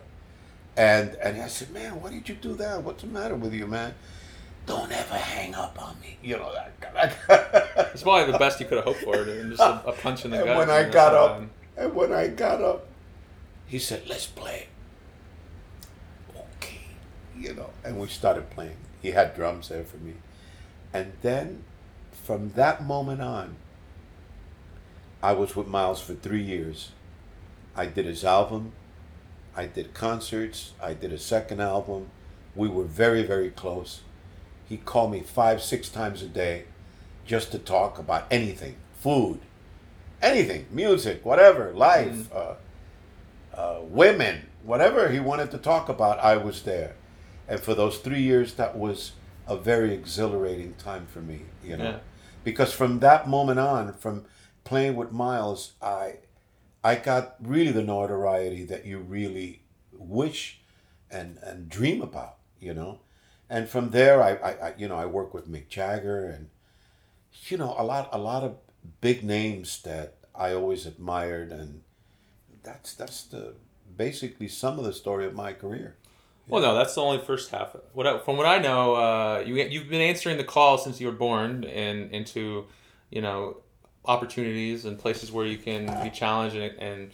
[0.75, 2.83] And and I said, man, why did you do that?
[2.83, 3.95] What's the matter with you, man?
[4.67, 6.17] Don't ever hang up on me.
[6.21, 6.73] You know that.
[7.93, 10.31] It's probably the best you could have hoped for, and just a, a punch in
[10.31, 10.57] the and gut.
[10.57, 11.49] when I got up, sometime.
[11.77, 12.85] and when I got up,
[13.65, 14.67] he said, let's play.
[16.57, 16.81] Okay,
[17.35, 18.77] you know, and we started playing.
[19.01, 20.13] He had drums there for me,
[20.93, 21.63] and then
[22.12, 23.56] from that moment on,
[25.21, 26.91] I was with Miles for three years.
[27.76, 28.73] I did his album.
[29.56, 30.73] I did concerts.
[30.82, 32.10] I did a second album.
[32.56, 34.02] We were very, very close.
[34.67, 36.65] He called me five, six times a day
[37.26, 39.39] just to talk about anything food,
[40.21, 42.56] anything, music, whatever, life, uh,
[43.54, 46.95] uh, women, whatever he wanted to talk about, I was there.
[47.47, 49.13] And for those three years, that was
[49.47, 51.83] a very exhilarating time for me, you know.
[51.83, 51.99] Yeah.
[52.43, 54.25] Because from that moment on, from
[54.63, 56.15] playing with Miles, I
[56.83, 59.62] I got really the notoriety that you really
[59.93, 60.60] wish
[61.10, 62.99] and and dream about, you know.
[63.49, 66.49] And from there, I, I, I you know I work with Mick Jagger and
[67.47, 68.57] you know a lot a lot of
[69.01, 71.81] big names that I always admired, and
[72.63, 73.55] that's that's the
[73.95, 75.95] basically some of the story of my career.
[76.49, 77.75] Well, no, that's the only first half.
[77.91, 81.07] What I, from what I know, uh, you you've been answering the call since you
[81.07, 82.67] were born, and into,
[83.10, 83.57] you know,
[84.05, 87.12] opportunities and places where you can be challenged, and, and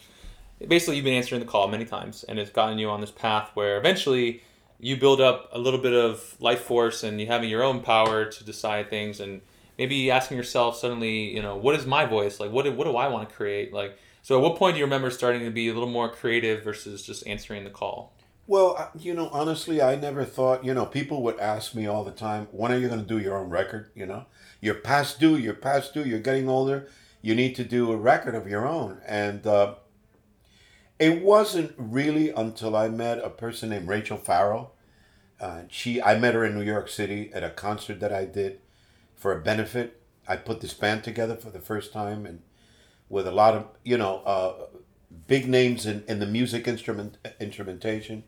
[0.68, 3.50] basically you've been answering the call many times, and it's gotten you on this path
[3.54, 4.40] where eventually
[4.78, 8.24] you build up a little bit of life force, and you having your own power
[8.26, 9.40] to decide things, and
[9.78, 12.38] maybe asking yourself suddenly, you know, what is my voice?
[12.38, 13.72] Like, what do, what do I want to create?
[13.72, 16.62] Like, so at what point do you remember starting to be a little more creative
[16.62, 18.12] versus just answering the call?
[18.46, 22.10] Well, you know, honestly, I never thought, you know, people would ask me all the
[22.10, 23.90] time, when are you going to do your own record?
[23.94, 24.26] You know,
[24.60, 26.88] you're past due, you're past due, you're getting older,
[27.22, 29.00] you need to do a record of your own.
[29.06, 29.76] And uh,
[30.98, 34.74] it wasn't really until I met a person named Rachel Farrell.
[35.40, 38.60] Uh, she, I met her in New York City at a concert that I did
[39.16, 40.02] for a benefit.
[40.28, 42.42] I put this band together for the first time and
[43.08, 44.66] with a lot of, you know, uh,
[45.26, 48.24] big names in, in the music instrument instrumentation.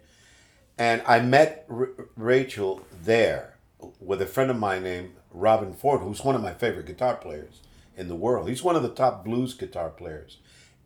[0.78, 3.54] And I met R- Rachel there
[4.00, 7.60] with a friend of mine named Robben Ford, who's one of my favorite guitar players
[7.96, 8.48] in the world.
[8.48, 10.38] He's one of the top blues guitar players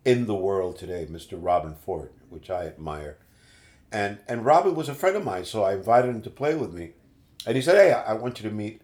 [0.05, 1.39] in the world today, Mr.
[1.41, 3.17] Robben Ford, which I admire.
[3.91, 6.73] And and Robben was a friend of mine, so I invited him to play with
[6.73, 6.91] me.
[7.45, 8.81] And he said, "Hey, I want you to meet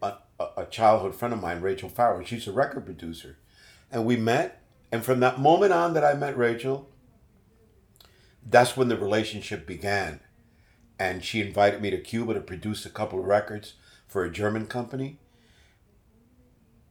[0.00, 2.24] a, a, a childhood friend of mine, Rachel Farrell.
[2.24, 3.38] She's a record producer."
[3.90, 6.88] And we met, and from that moment on that I met Rachel,
[8.48, 10.20] that's when the relationship began.
[10.98, 13.74] And she invited me to Cuba to produce a couple of records
[14.06, 15.18] for a German company.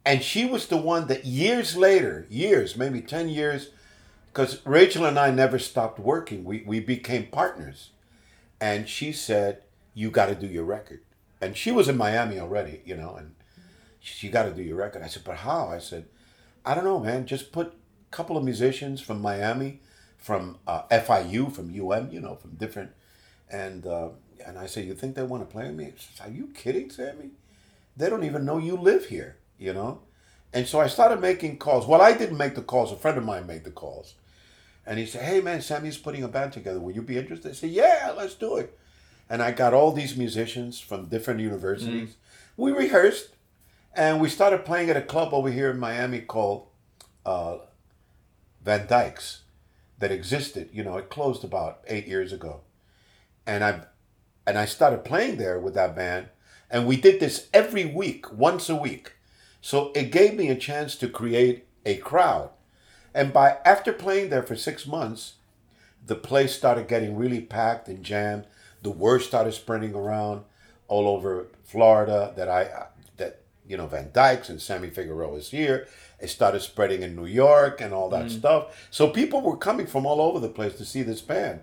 [0.05, 3.69] And she was the one that years later, years, maybe 10 years,
[4.27, 6.43] because Rachel and I never stopped working.
[6.43, 7.89] We, we became partners.
[8.61, 9.63] And she said,
[9.95, 11.01] You got to do your record.
[11.41, 13.33] And she was in Miami already, you know, and
[13.99, 15.01] she You got to do your record.
[15.01, 15.69] I said, But how?
[15.69, 16.05] I said,
[16.65, 17.25] I don't know, man.
[17.25, 19.81] Just put a couple of musicians from Miami,
[20.17, 22.91] from uh, FIU, from UM, you know, from different.
[23.51, 24.09] And uh,
[24.45, 25.93] and I said, You think they want to play with me?
[25.97, 27.31] She said, Are you kidding, Sammy?
[27.97, 30.01] They don't even know you live here, you know?
[30.53, 31.87] And so I started making calls.
[31.87, 32.91] Well, I didn't make the calls.
[32.91, 34.15] A friend of mine made the calls.
[34.85, 36.79] And he said, Hey, man, Sammy's putting a band together.
[36.79, 37.51] Will you be interested?
[37.51, 38.77] I said, Yeah, let's do it.
[39.29, 42.15] And I got all these musicians from different universities.
[42.57, 43.29] We rehearsed.
[43.95, 46.67] And we started playing at a club over here in Miami called
[47.25, 47.57] uh,
[48.61, 49.41] Van Dyke's
[49.99, 50.69] that existed.
[50.73, 52.61] You know, it closed about eight years ago.
[53.47, 53.81] And I
[54.47, 56.29] and I started playing there with that band.
[56.69, 59.13] And we did this every week, once a week.
[59.61, 62.49] So it gave me a chance to create a crowd.
[63.13, 65.35] And by after playing there for six months,
[66.05, 68.45] the place started getting really packed and jammed.
[68.83, 70.43] The word started spreading around
[70.87, 75.87] all over Florida that I that you know Van Dyke's and Sammy Figueroa is here.
[76.19, 78.31] It started spreading in New York and all that mm.
[78.31, 78.87] stuff.
[78.91, 81.61] So people were coming from all over the place to see this band.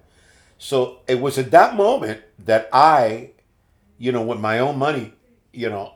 [0.62, 3.30] So it was at that moment that I,
[3.98, 5.12] you know, with my own money,
[5.52, 5.92] you know,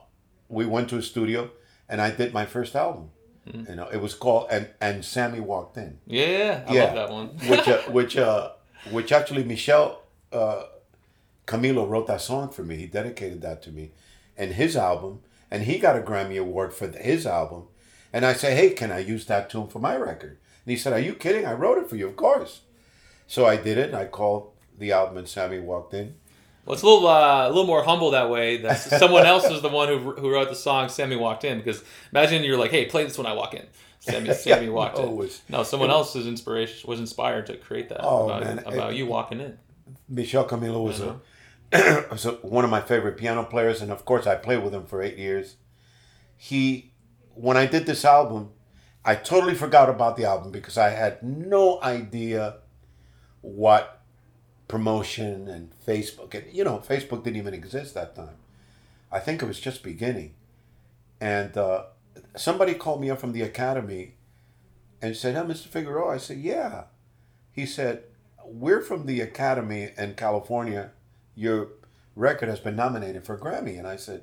[0.48, 1.50] we went to a studio
[1.88, 3.10] and I did my first album.
[3.46, 6.84] You know, it was called and and Sammy walked in Yeah, I Yeah.
[6.86, 7.28] love that one.
[7.48, 8.50] which uh, which uh,
[8.90, 10.02] which actually Michel
[10.32, 10.64] uh,
[11.46, 12.74] Camilo wrote that song for me.
[12.76, 13.92] He dedicated that to me,
[14.36, 17.68] and his album, and he got a Grammy award for his album.
[18.12, 20.38] And I say, hey, can I use that tune for my record?
[20.64, 21.46] And he said, are you kidding?
[21.46, 22.62] I wrote it for you, of course.
[23.28, 23.88] So I did it.
[23.90, 26.14] and I called the album, and Sammy walked in.
[26.64, 28.56] Well, it's a little uh, a little more humble that way.
[28.58, 30.88] That someone else is the one who, who wrote the song.
[30.88, 33.66] Sammy walked in because imagine you're like, hey, play this when I walk in.
[34.00, 35.16] Sammy, Sammy walked no, in.
[35.16, 38.96] was- no, someone else's inspiration was inspired to create that Oh, about, man, about it-
[38.96, 39.58] you walking in.
[40.08, 41.20] Michel Camilo was a,
[42.10, 44.84] was a one of my favorite piano players, and of course I played with him
[44.86, 45.56] for eight years.
[46.36, 46.92] He,
[47.34, 48.50] when I did this album,
[49.04, 52.56] I totally forgot about the album because I had no idea
[53.40, 53.95] what
[54.68, 58.36] promotion and Facebook and you know Facebook didn't even exist that time.
[59.10, 60.34] I think it was just beginning,
[61.20, 61.84] and uh,
[62.36, 64.14] somebody called me up from the academy
[65.00, 65.68] and said, "Hey, Mr.
[65.68, 66.84] Figueroa," I said, "Yeah."
[67.52, 68.04] He said,
[68.44, 70.90] "We're from the academy in California.
[71.34, 71.68] Your
[72.14, 74.22] record has been nominated for a Grammy." And I said,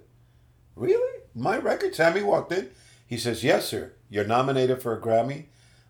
[0.76, 1.22] "Really?
[1.34, 2.72] My record?" Sammy walked in.
[3.08, 3.94] He says, "Yes, sir.
[4.10, 5.46] You're nominated for a Grammy.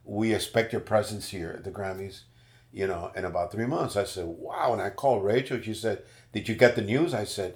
[0.06, 2.22] We expect your presence here at the Grammys."
[2.74, 3.96] You know, in about three months.
[3.96, 5.62] I said, "Wow!" And I called Rachel.
[5.62, 6.02] She said,
[6.34, 7.56] "Did you get the news?" I said,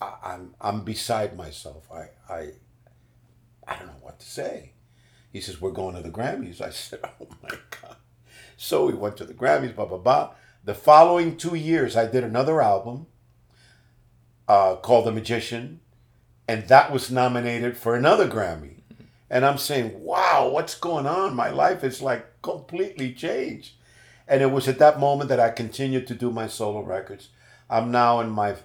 [0.00, 1.90] I, "I'm I'm beside myself.
[1.90, 2.50] I I
[3.66, 4.72] I don't know what to say."
[5.32, 7.96] He says, "We're going to the Grammys." I said, "Oh my god!"
[8.58, 9.74] So we went to the Grammys.
[9.74, 10.34] Blah blah blah.
[10.64, 13.06] The following two years, I did another album
[14.46, 15.80] uh, called The Magician,
[16.46, 18.82] and that was nominated for another Grammy.
[19.30, 21.34] And I'm saying, "Wow, what's going on?
[21.34, 23.76] My life is like completely changed."
[24.28, 27.28] And it was at that moment that I continued to do my solo records.
[27.68, 28.56] I'm now in my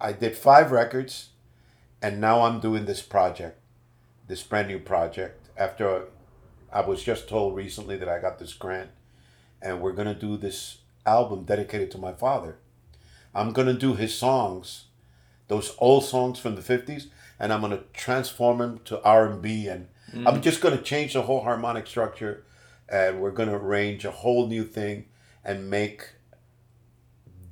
[0.00, 1.30] I did five records,
[2.02, 3.58] and now I'm doing this project,
[4.28, 5.48] this brand new project.
[5.56, 6.08] After
[6.72, 8.90] I was just told recently that I got this grant,
[9.62, 12.56] and we're gonna do this album dedicated to my father.
[13.34, 14.86] I'm gonna do his songs,
[15.48, 17.06] those old songs from the '50s,
[17.38, 20.40] and I'm gonna transform them to R&B, and I'm mm-hmm.
[20.40, 22.44] just gonna change the whole harmonic structure,
[22.88, 25.06] and we're gonna arrange a whole new thing,
[25.44, 26.10] and make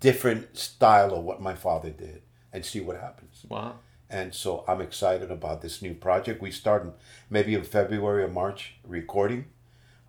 [0.01, 3.45] different style of what my father did and see what happens.
[3.49, 3.77] Wow.
[4.11, 6.43] And so I'm excited about this new project.
[6.43, 6.93] We start in,
[7.31, 9.47] maybe in February or March recording.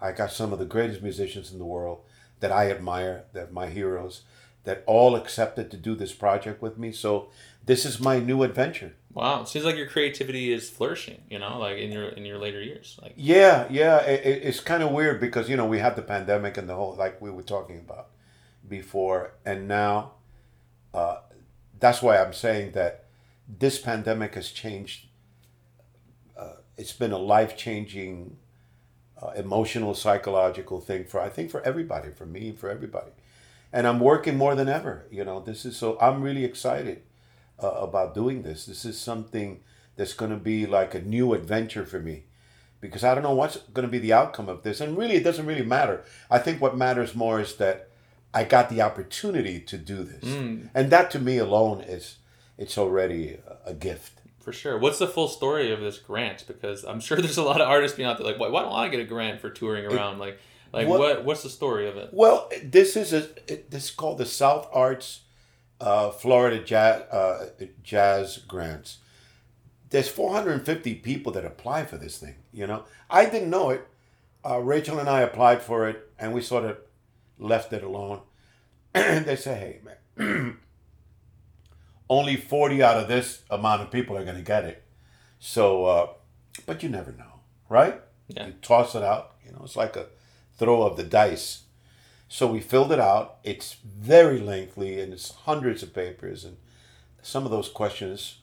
[0.01, 2.01] I got some of the greatest musicians in the world
[2.39, 4.23] that I admire, that my heroes,
[4.65, 6.91] that all accepted to do this project with me.
[6.91, 7.29] So
[7.65, 8.95] this is my new adventure.
[9.13, 9.41] Wow.
[9.43, 11.21] It seems like your creativity is flourishing.
[11.30, 12.97] You know, like in your in your later years.
[13.02, 13.97] Like Yeah, yeah.
[14.02, 16.76] It, it- it's kind of weird because you know we had the pandemic and the
[16.76, 18.08] whole like we were talking about
[18.67, 20.13] before, and now
[20.93, 21.17] uh,
[21.80, 23.06] that's why I'm saying that
[23.47, 25.08] this pandemic has changed.
[26.38, 28.38] Uh, it's been a life changing,
[29.21, 33.12] uh, emotional, psychological thing for I think for everybody, for me, for everybody,
[33.71, 35.06] and I'm working more than ever.
[35.12, 37.02] You know, this is so I'm really excited
[37.63, 38.65] uh, about doing this.
[38.65, 39.62] This is something
[39.95, 42.23] that's going to be like a new adventure for me
[42.82, 44.82] because I don't know what's going to be the outcome of this.
[44.82, 46.04] And really, it doesn't really matter.
[46.30, 47.89] I think what matters more is that
[48.34, 50.23] I got the opportunity to do this,
[50.73, 52.18] and that to me alone is
[52.57, 54.14] it's already a, gift.
[54.39, 54.78] for sure.
[54.78, 56.45] What's the full story of this grant?
[56.47, 58.74] Because I'm sure there's a lot of artists being out there like, why, why don't
[58.74, 60.18] I get a grant for touring around?
[60.20, 60.39] Like,
[60.74, 62.09] like What- what, what's the story of it?
[62.11, 65.22] Well, this is a it- this is called the South Arts
[65.80, 67.49] uh, Florida Jazz uh,
[67.84, 68.99] Jazz Grants.
[69.89, 72.36] There's 450 people that apply for this thing.
[72.51, 73.88] You know, I didn't know it.
[74.45, 76.78] Uh, Rachel and I applied for it, and we sort of
[77.38, 78.21] left it alone.
[78.93, 79.80] And they say, "Hey,
[80.17, 80.57] man,
[82.09, 84.84] only 40 out of this amount of people are going to get it."
[85.39, 86.07] So, uh,
[86.65, 88.01] but you never know, right?
[88.28, 88.47] Yeah.
[88.47, 89.36] You toss it out.
[89.45, 90.07] You know, it's like a
[90.57, 91.62] throw of the dice.
[92.34, 93.38] So we filled it out.
[93.43, 96.57] It's very lengthy and it's hundreds of papers and
[97.21, 98.39] some of those questions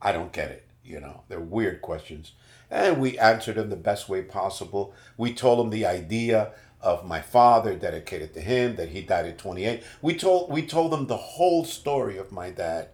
[0.00, 0.66] I don't get it.
[0.82, 2.32] You know, they're weird questions.
[2.70, 4.94] And we answered them the best way possible.
[5.18, 9.36] We told them the idea of my father dedicated to him, that he died at
[9.36, 9.82] 28.
[10.00, 12.88] We told we told them the whole story of my dad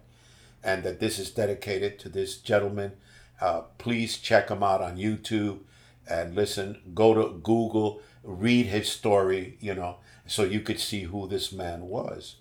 [0.61, 2.91] and that this is dedicated to this gentleman.
[3.39, 5.59] Uh, please check him out on YouTube
[6.09, 6.81] and listen.
[6.93, 9.99] Go to Google, read his story, you know,
[10.31, 12.35] so you could see who this man was.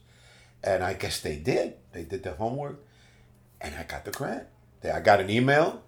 [0.63, 1.75] And I guess they did.
[1.93, 2.85] They did the homework,
[3.61, 4.47] and I got the grant.
[4.85, 5.83] I got an email,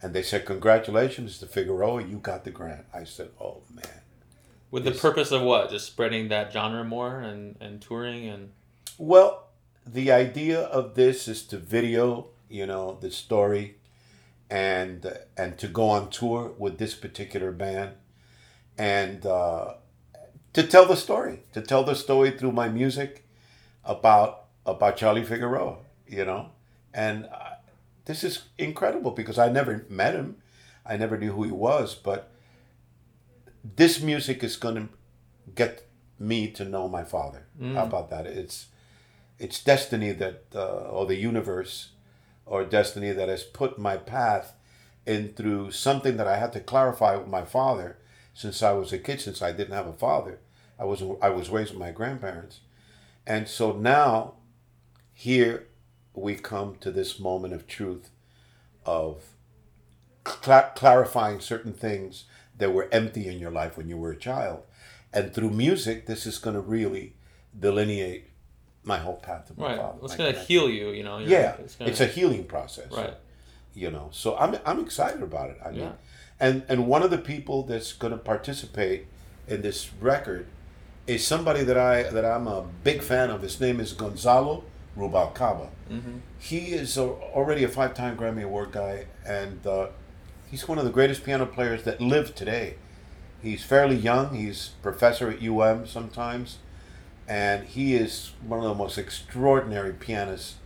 [0.00, 1.48] and they said, "Congratulations, Mr.
[1.48, 4.02] Figueroa, you got the grant." I said, "Oh man."
[4.70, 5.70] With the purpose of what?
[5.70, 8.52] Just spreading that genre more and, and touring and.
[8.98, 9.48] Well,
[9.86, 13.76] the idea of this is to video, you know, the story,
[14.48, 17.92] and and to go on tour with this particular band,
[18.76, 19.74] and uh,
[20.58, 23.24] to tell the story, to tell the story through my music,
[23.84, 26.50] about about Charlie Figueroa, you know,
[26.92, 27.54] and uh,
[28.06, 30.36] this is incredible because I never met him,
[30.84, 32.32] I never knew who he was, but
[33.76, 34.88] this music is going to
[35.54, 35.86] get
[36.18, 37.46] me to know my father.
[37.60, 37.74] Mm.
[37.74, 38.26] How about that?
[38.26, 38.66] It's
[39.38, 41.90] it's destiny that uh, or the universe
[42.44, 44.54] or destiny that has put my path
[45.06, 47.98] in through something that I had to clarify with my father
[48.34, 50.40] since I was a kid since I didn't have a father.
[50.78, 52.60] I was I was raised with my grandparents.
[53.26, 54.34] And so now
[55.12, 55.66] here
[56.14, 58.10] we come to this moment of truth
[58.86, 59.24] of
[60.26, 62.24] cl- clarifying certain things
[62.56, 64.62] that were empty in your life when you were a child.
[65.12, 67.14] And through music, this is going to really
[67.58, 68.30] delineate
[68.84, 69.76] my whole path to my right.
[69.76, 69.98] father.
[70.02, 71.18] It's going to heal you, you know.
[71.18, 71.90] yeah, it's, gonna...
[71.90, 72.92] it's, a healing process.
[72.92, 73.14] Right.
[73.74, 75.58] You know, so I'm I'm excited about it.
[75.64, 75.92] I mean, yeah.
[76.40, 79.06] and and one of the people that's going to participate
[79.46, 80.46] in this record
[81.08, 83.42] is somebody that I that I'm a big fan of.
[83.42, 84.62] His name is Gonzalo
[84.96, 85.70] Rubalcaba.
[85.90, 86.18] Mm-hmm.
[86.38, 89.88] He is a, already a five-time Grammy Award guy, and uh,
[90.50, 92.74] he's one of the greatest piano players that live today.
[93.42, 94.34] He's fairly young.
[94.34, 96.58] He's professor at UM sometimes,
[97.26, 100.56] and he is one of the most extraordinary pianists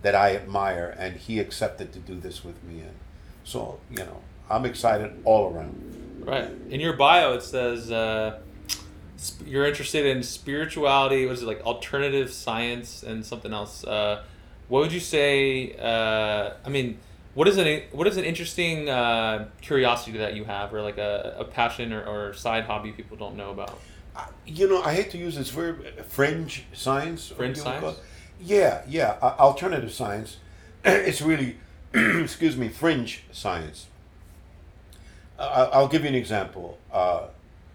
[0.00, 0.96] that I admire.
[0.98, 2.96] And he accepted to do this with me, and
[3.44, 6.24] so you know I'm excited all around.
[6.24, 8.40] Right in your bio, it says uh,
[9.46, 11.26] you're interested in spirituality.
[11.26, 13.84] What is it like alternative science and something else?
[13.84, 14.22] Uh,
[14.68, 15.76] what would you say?
[15.76, 16.98] Uh, I mean
[17.34, 21.36] what is an what is an interesting uh, curiosity that you have, or like a,
[21.38, 23.78] a passion or, or side hobby people don't know about?
[24.46, 27.28] You know, I hate to use this verb, fringe science.
[27.28, 27.98] Fringe science.
[28.38, 29.16] Yeah, yeah.
[29.22, 30.36] Uh, alternative science.
[30.84, 31.56] it's really,
[31.94, 33.86] excuse me, fringe science.
[35.38, 36.78] Uh, I'll give you an example.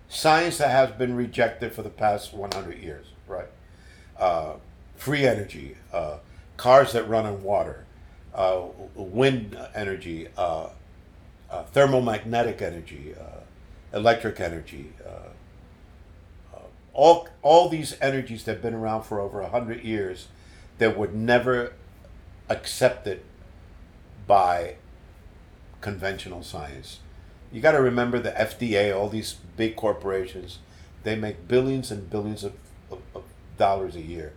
[0.09, 3.49] Science that has been rejected for the past 100 years, right?
[4.17, 4.53] Uh,
[4.95, 6.17] free energy, uh,
[6.55, 7.85] cars that run on water,
[8.33, 8.61] uh,
[8.95, 10.69] wind energy, uh,
[11.49, 14.91] uh, thermomagnetic energy, uh, electric energy,
[16.93, 20.29] all, all these energies that have been around for over 100 years
[20.79, 21.73] that were never
[22.49, 23.21] accepted
[24.25, 24.77] by
[25.79, 26.99] conventional science.
[27.51, 30.59] You got to remember the FDA, all these big corporations,
[31.03, 32.53] they make billions and billions of,
[32.91, 33.23] of, of
[33.57, 34.33] dollars a year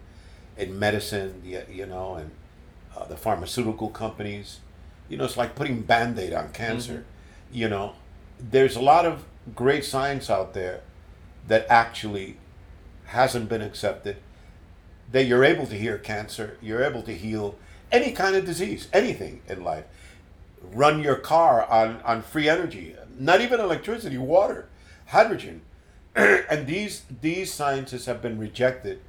[0.56, 2.30] in medicine, you know, and
[2.96, 4.60] uh, the pharmaceutical companies.
[5.08, 6.92] You know, it's like putting band aid on cancer.
[6.92, 7.56] Mm-hmm.
[7.56, 7.94] You know,
[8.38, 10.82] there's a lot of great science out there
[11.48, 12.36] that actually
[13.06, 14.16] hasn't been accepted.
[15.10, 17.56] That you're able to heal cancer, you're able to heal
[17.90, 19.84] any kind of disease, anything in life.
[20.62, 24.68] Run your car on, on free energy, not even electricity, water,
[25.06, 25.62] hydrogen.
[26.14, 29.00] and these these scientists have been rejected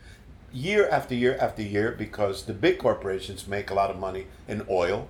[0.53, 4.65] year after year after year because the big corporations make a lot of money in
[4.69, 5.07] oil.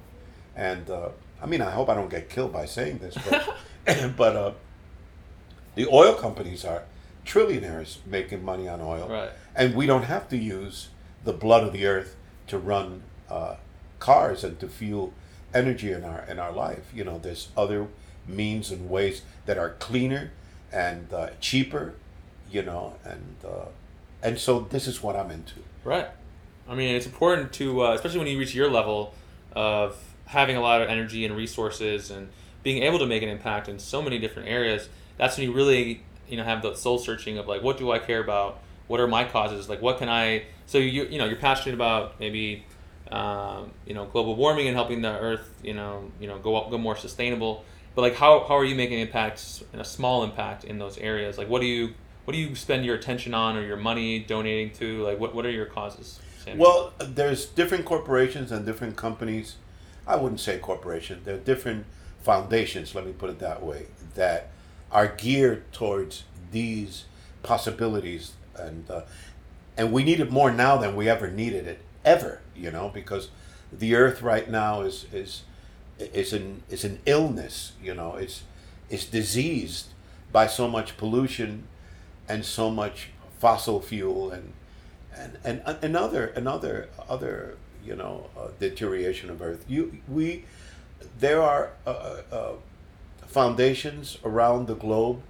[0.56, 1.10] And uh,
[1.42, 3.58] I mean, I hope I don't get killed by saying this, but,
[4.18, 4.52] but uh,
[5.76, 6.84] the oil companies are
[7.26, 9.08] trillionaires making money on oil.
[9.10, 9.32] Right.
[9.56, 10.90] And we don't have to use
[11.24, 12.16] the blood of the earth
[12.48, 13.56] to run uh,
[14.00, 15.14] cars and to fuel
[15.54, 16.92] energy in our in our life.
[16.94, 17.88] You know, there's other
[18.28, 20.32] means and ways that are cleaner
[20.72, 21.94] and uh, cheaper.
[22.52, 23.68] You know, and uh,
[24.22, 25.56] and so this is what I'm into.
[25.84, 26.08] Right.
[26.68, 29.14] I mean, it's important to, uh, especially when you reach your level
[29.54, 32.30] of having a lot of energy and resources and
[32.64, 34.88] being able to make an impact in so many different areas.
[35.18, 38.00] That's when you really, you know, have the soul searching of like, what do I
[38.00, 38.60] care about?
[38.88, 39.70] What are my causes?
[39.70, 40.44] Like, what can I?
[40.66, 42.66] So you, you know, you're passionate about maybe,
[43.12, 46.72] um, you know, global warming and helping the Earth, you know, you know, go up,
[46.72, 47.66] go more sustainable.
[47.96, 51.38] But like, how how are you making impacts, and a small impact in those areas?
[51.38, 51.94] Like, what do you
[52.26, 55.04] what do you spend your attention on or your money donating to?
[55.04, 56.20] Like, what, what are your causes?
[56.56, 59.58] Well, there's different corporations and different companies
[60.08, 61.22] I wouldn't say corporation.
[61.24, 61.86] there are different
[62.22, 62.96] foundations.
[62.96, 63.88] Let me put it that way.
[64.16, 64.50] That
[64.92, 67.06] are geared towards these
[67.44, 69.02] possibilities, and uh,
[69.78, 72.42] and we need it more now than we ever needed it ever.
[72.56, 73.30] You know, because
[73.72, 75.44] the earth right now is is
[76.00, 77.74] is an is an illness.
[77.82, 78.44] You know, it's
[78.90, 79.88] it's diseased
[80.32, 81.68] by so much pollution
[82.28, 84.54] and so much fossil fuel and
[85.16, 90.46] and and another another other you know uh, deterioration of earth you we
[91.20, 92.54] there are uh, uh, uh
[93.26, 95.22] foundations around the globe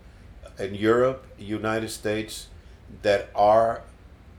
[0.60, 2.48] in Europe United States
[3.04, 3.82] that are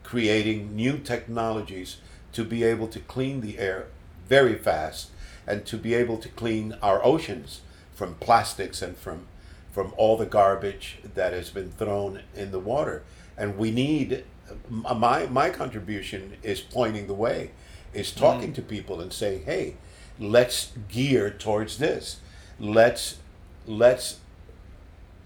[0.03, 1.99] creating new technologies
[2.33, 3.87] to be able to clean the air
[4.29, 5.11] very fast
[5.47, 7.61] and to be able to clean our oceans
[7.93, 9.27] from plastics and from
[9.71, 13.03] from all the garbage that has been thrown in the water.
[13.39, 14.25] And we need
[14.69, 17.53] my my contribution is pointing the way
[17.95, 18.55] is talking mm.
[18.55, 19.77] to people and saying hey
[20.19, 22.21] let's gear towards this.
[22.59, 23.19] Let's
[23.67, 24.19] let's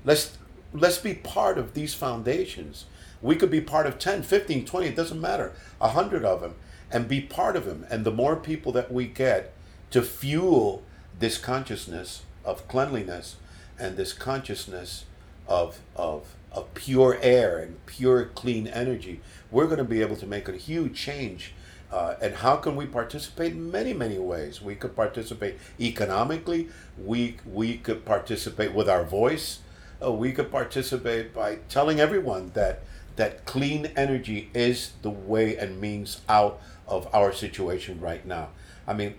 [0.04, 0.38] let's
[0.72, 2.86] let's be part of these foundations.
[3.22, 6.54] We could be part of 10 15 20 it doesn't matter 100 of them
[6.90, 9.52] and be part of them and the more people that we get
[9.90, 10.82] to fuel
[11.18, 13.36] this consciousness of cleanliness
[13.78, 15.04] and this consciousness
[15.48, 19.20] of of of pure air and pure clean energy,
[19.50, 21.52] we're going to be able to make a huge change.
[21.92, 23.54] Uh, and how can we participate?
[23.54, 24.60] Many, many ways.
[24.60, 26.68] We could participate economically.
[26.98, 29.60] We we could participate with our voice.
[30.02, 32.80] Uh, we could participate by telling everyone that
[33.14, 38.48] that clean energy is the way and means out of our situation right now.
[38.86, 39.14] I mean,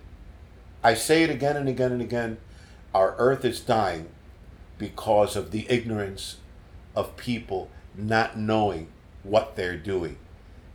[0.82, 2.38] I say it again and again and again.
[2.94, 4.08] Our Earth is dying
[4.78, 6.36] because of the ignorance
[6.94, 8.88] of people not knowing
[9.22, 10.16] what they're doing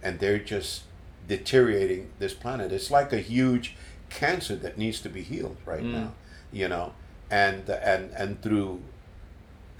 [0.01, 0.83] and they're just
[1.27, 3.75] deteriorating this planet it's like a huge
[4.09, 5.91] cancer that needs to be healed right mm.
[5.91, 6.13] now
[6.51, 6.93] you know
[7.31, 8.81] and and and through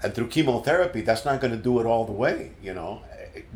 [0.02, 3.02] and through chemotherapy that's not going to do it all the way you know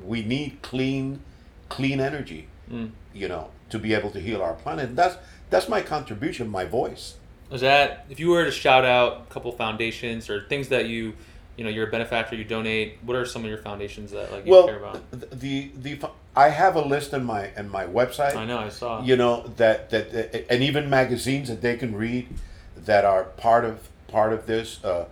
[0.05, 1.21] we need clean
[1.69, 2.91] clean energy mm.
[3.19, 4.89] You know to be able to heal our planet.
[4.89, 5.17] And that's
[5.51, 7.17] that's my contribution my voice.
[7.51, 11.15] Is that if you were to shout out a couple foundations or things that you
[11.57, 14.47] you know you're a benefactor you donate what are some of your foundations that like
[14.47, 15.03] you well, care about?
[15.11, 15.99] the the
[16.37, 18.37] i have a list in my in my website.
[18.37, 19.03] I know i saw.
[19.03, 22.29] You know that that, that and even magazines that they can read
[22.77, 25.07] that are part of part of this uh,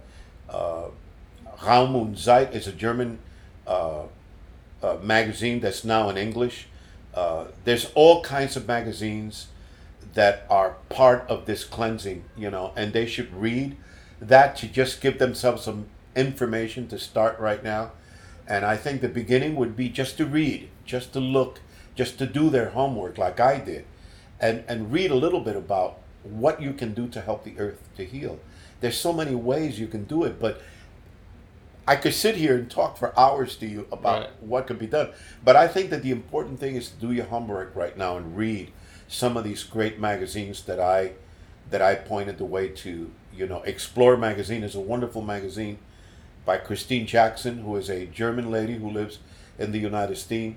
[0.49, 0.85] uh,
[1.63, 3.19] Raum und Zeit is a German
[3.67, 4.03] uh,
[4.83, 6.69] uh, magazine that's now in English.
[7.17, 9.49] Uh, there's all kinds of magazines
[10.13, 13.77] that are part of this cleansing, you know, and they should read
[14.21, 17.93] that to just give themselves some information to start right now.
[18.47, 21.61] And I think the beginning would be just to read, just to look,
[21.95, 23.85] just to do their homework like I did,
[24.39, 27.83] and, and read a little bit about what you can do to help the earth
[27.97, 28.39] to heal.
[28.81, 30.61] There's so many ways you can do it, but
[31.87, 34.43] I could sit here and talk for hours to you about right.
[34.43, 35.11] what could be done.
[35.45, 38.37] But I think that the important thing is to do your homework right now and
[38.37, 38.73] read
[39.07, 41.13] some of these great magazines that I
[41.71, 43.11] that I pointed the way to.
[43.35, 45.79] You know, Explore magazine is a wonderful magazine
[46.47, 49.19] by Christine Jackson, who is a German lady who lives
[49.59, 50.57] in the United States,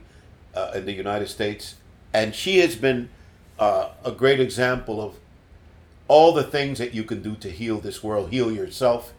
[0.56, 1.76] uh, in the United States,
[2.14, 3.10] and she has been
[3.58, 5.16] uh, a great example of
[6.08, 9.14] all the things that you can do to heal this world, heal yourself,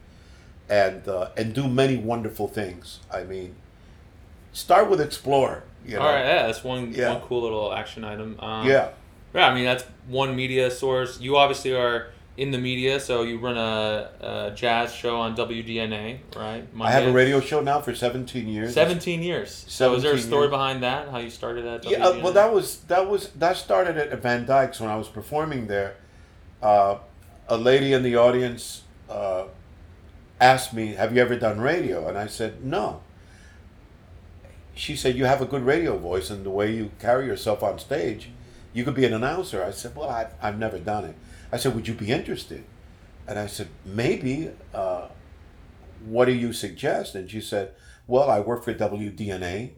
[0.71, 3.01] and uh, and do many wonderful things.
[3.13, 3.57] I mean,
[4.53, 5.65] start with explore.
[5.85, 6.03] You know?
[6.03, 7.13] All right, yeah, that's one yeah.
[7.13, 8.39] one cool little action item.
[8.39, 8.91] Um, yeah,
[9.35, 9.49] yeah.
[9.49, 11.21] I mean, that's one media source.
[11.21, 16.21] You obviously are in the media, so you run a, a jazz show on WDNA,
[16.37, 16.73] right?
[16.73, 16.85] Monday.
[16.85, 18.73] I have a radio show now for 17 years.
[18.73, 19.51] 17 years.
[19.51, 20.51] 17 so is there a story years.
[20.51, 21.09] behind that?
[21.09, 24.47] How you started at Yeah, uh, well, that was that was that started at Van
[24.47, 25.97] Dyke's when I was performing there.
[26.63, 26.99] Uh,
[27.49, 29.45] a lady in the audience uh,
[30.41, 33.03] asked me, "Have you ever done radio?" And I said, "No."
[34.75, 37.79] She said, "You have a good radio voice, and the way you carry yourself on
[37.79, 38.31] stage,
[38.73, 41.17] you could be an announcer." I said, "Well, I've, I've never done it."
[41.53, 42.65] I said, Would you be interested?
[43.27, 44.51] And I said, Maybe.
[44.73, 45.09] Uh,
[46.05, 47.15] what do you suggest?
[47.15, 47.73] And she said,
[48.07, 49.73] Well, I work for WDNA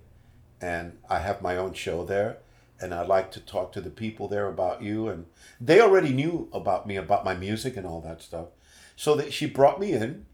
[0.61, 2.39] and I have my own show there.
[2.81, 5.09] And I'd like to talk to the people there about you.
[5.09, 5.27] And
[5.61, 8.49] they already knew about me, about my music and all that stuff.
[8.97, 10.27] So that she brought me in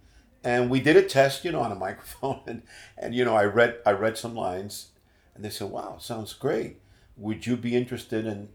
[0.45, 2.41] and we did a test, you know, on a microphone.
[2.47, 2.63] And,
[2.97, 4.89] and you know, I read, I read some lines
[5.35, 6.81] and they said, Wow, sounds great.
[7.17, 8.49] Would you be interested in,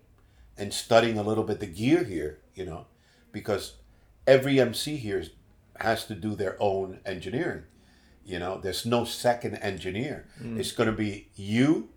[0.57, 2.39] in studying a little bit the gear here?
[2.55, 2.85] you know,
[3.31, 3.73] because
[4.27, 5.23] every MC here
[5.79, 7.63] has to do their own engineering.
[8.25, 10.27] You know, there's no second engineer.
[10.41, 10.59] Mm.
[10.59, 11.89] It's going to be you.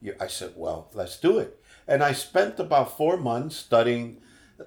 [0.00, 0.14] you.
[0.20, 1.60] I said, well, let's do it.
[1.86, 4.20] And I spent about four months studying,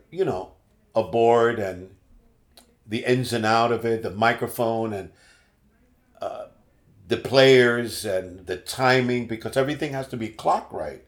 [0.09, 0.53] you know,
[0.95, 1.95] aboard and
[2.91, 5.09] the ins and out of it, the microphone and
[6.21, 6.47] uh,
[7.07, 11.01] the players and the timing, because everything has to be clock right,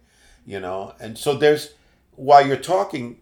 [0.46, 0.96] you know.
[1.02, 1.74] And so there's
[2.16, 3.20] while you're talking,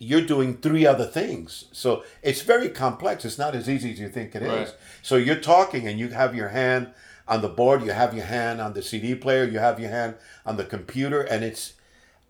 [0.00, 1.66] you're doing three other things.
[1.70, 3.24] So it's very complex.
[3.24, 4.48] It's not as easy as you think it is.
[4.48, 4.74] Right.
[5.02, 6.92] So you're talking and you have your hand
[7.28, 10.16] on the board, you have your hand on the CD player, you have your hand
[10.44, 11.74] on the computer, and it's.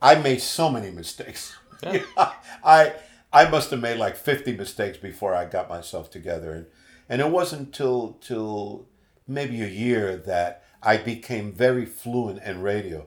[0.03, 1.57] I made so many mistakes.
[1.83, 2.03] Yeah.
[2.63, 2.93] I
[3.35, 6.67] I must have made like fifty mistakes before I got myself together, and
[7.09, 8.87] and it wasn't till till
[9.27, 13.07] maybe a year that I became very fluent in radio,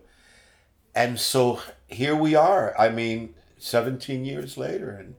[0.94, 2.76] and so here we are.
[2.78, 5.16] I mean, seventeen years later, and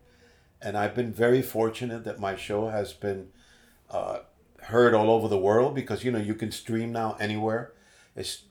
[0.61, 3.29] and I've been very fortunate that my show has been
[3.91, 4.21] uh,
[4.65, 7.73] heard all over the world because you know you can stream now anywhere.
[8.17, 8.43] It's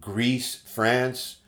[0.00, 1.38] Greece, France,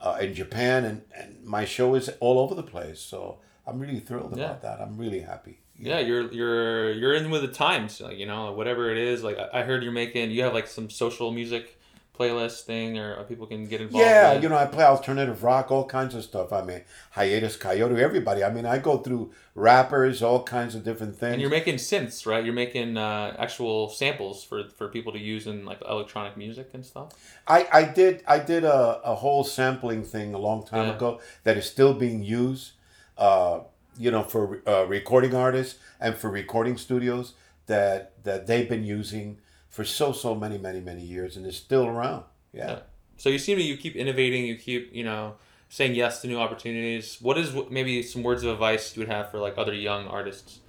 [0.00, 3.00] uh, in Japan, and, and my show is all over the place.
[3.00, 4.44] So I'm really thrilled Yeah.
[4.46, 4.80] about that.
[4.80, 5.58] I'm really happy.
[5.78, 9.22] Yeah, you're you're you're in with the times, like, you know, whatever it is.
[9.24, 11.78] Like I I heard you're making, you have like some social music
[12.18, 14.04] playlist thing, or people can get involved.
[14.06, 14.42] Yeah, with.
[14.42, 16.52] you know, I play alternative rock, all kinds of stuff.
[16.52, 16.82] I mean,
[17.12, 18.44] Hiatus Kaiyote, everybody.
[18.44, 21.32] I mean, I go through rappers, all kinds of different things.
[21.32, 22.44] And you're making synths, right?
[22.44, 26.84] You're making uh, actual samples for for people to use in like electronic music and
[26.84, 27.12] stuff.
[27.48, 30.96] I, I did I did a, a whole sampling thing a long time Yeah.
[30.96, 32.72] ago that is still being used,
[33.18, 33.60] uh,
[33.98, 37.34] you know, for uh, recording artists and for recording studios
[37.66, 39.38] that that they've been using
[39.68, 42.24] for so so many many many years and is still around.
[42.52, 42.66] Yeah.
[42.66, 42.78] Yeah.
[43.16, 45.36] So you seem to you keep innovating, you keep you know
[45.68, 47.18] saying yes to new opportunities.
[47.20, 50.60] What is maybe some words of advice you would have for like other young artists?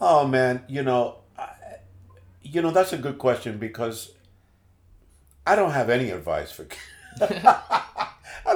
[0.00, 1.48] Oh man, you know, I,
[2.42, 4.12] you know that's a good question because
[5.46, 6.66] I don't have any advice for.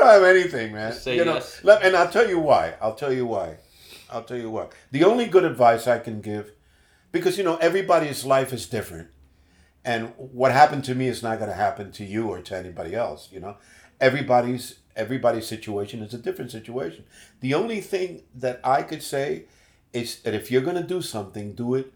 [0.00, 0.92] I don't have anything, man.
[0.92, 1.60] Just say you know, yes.
[1.64, 2.74] let- and I'll tell you why.
[2.80, 3.56] I'll tell you why.
[4.10, 4.68] I'll tell you why.
[4.90, 6.52] The only good advice I can give,
[7.12, 9.08] because you know everybody's life is different,
[9.84, 12.94] and what happened to me is not going to happen to you or to anybody
[12.94, 13.28] else.
[13.32, 13.56] You know,
[14.00, 17.04] everybody's everybody's situation is a different situation.
[17.40, 19.44] The only thing that I could say
[19.92, 21.92] is that if you're going to do something, do it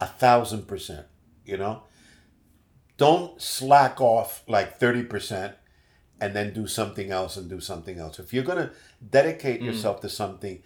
[0.00, 1.06] a thousand percent.
[1.44, 1.84] You know,
[2.96, 5.54] don't slack off like thirty percent
[6.22, 8.20] and then do something else and do something else.
[8.20, 8.70] If you're going to
[9.10, 9.66] dedicate hmm.
[9.66, 10.62] yourself to something,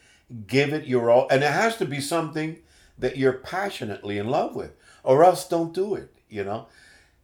[0.46, 1.26] give it your all.
[1.30, 2.59] And it has to be something
[2.98, 6.66] that you're passionately in love with, or else don't do it, you know?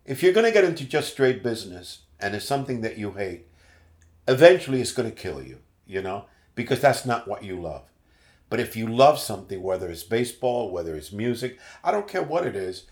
[0.06, 3.48] If you're going to get into just straight business and it's something that you hate,
[4.26, 6.24] eventually it's going to kill you, you know?
[6.54, 7.84] Because that's not what you love.
[8.48, 12.46] But if you love something, whether it's baseball, whether it's music, I don't care what
[12.46, 12.86] it is,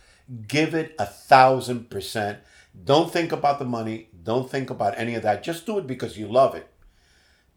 [0.48, 2.40] give it a thousand percent.
[2.84, 4.09] Don't think about the money.
[4.22, 5.42] Don't think about any of that.
[5.42, 6.68] Just do it because you love it.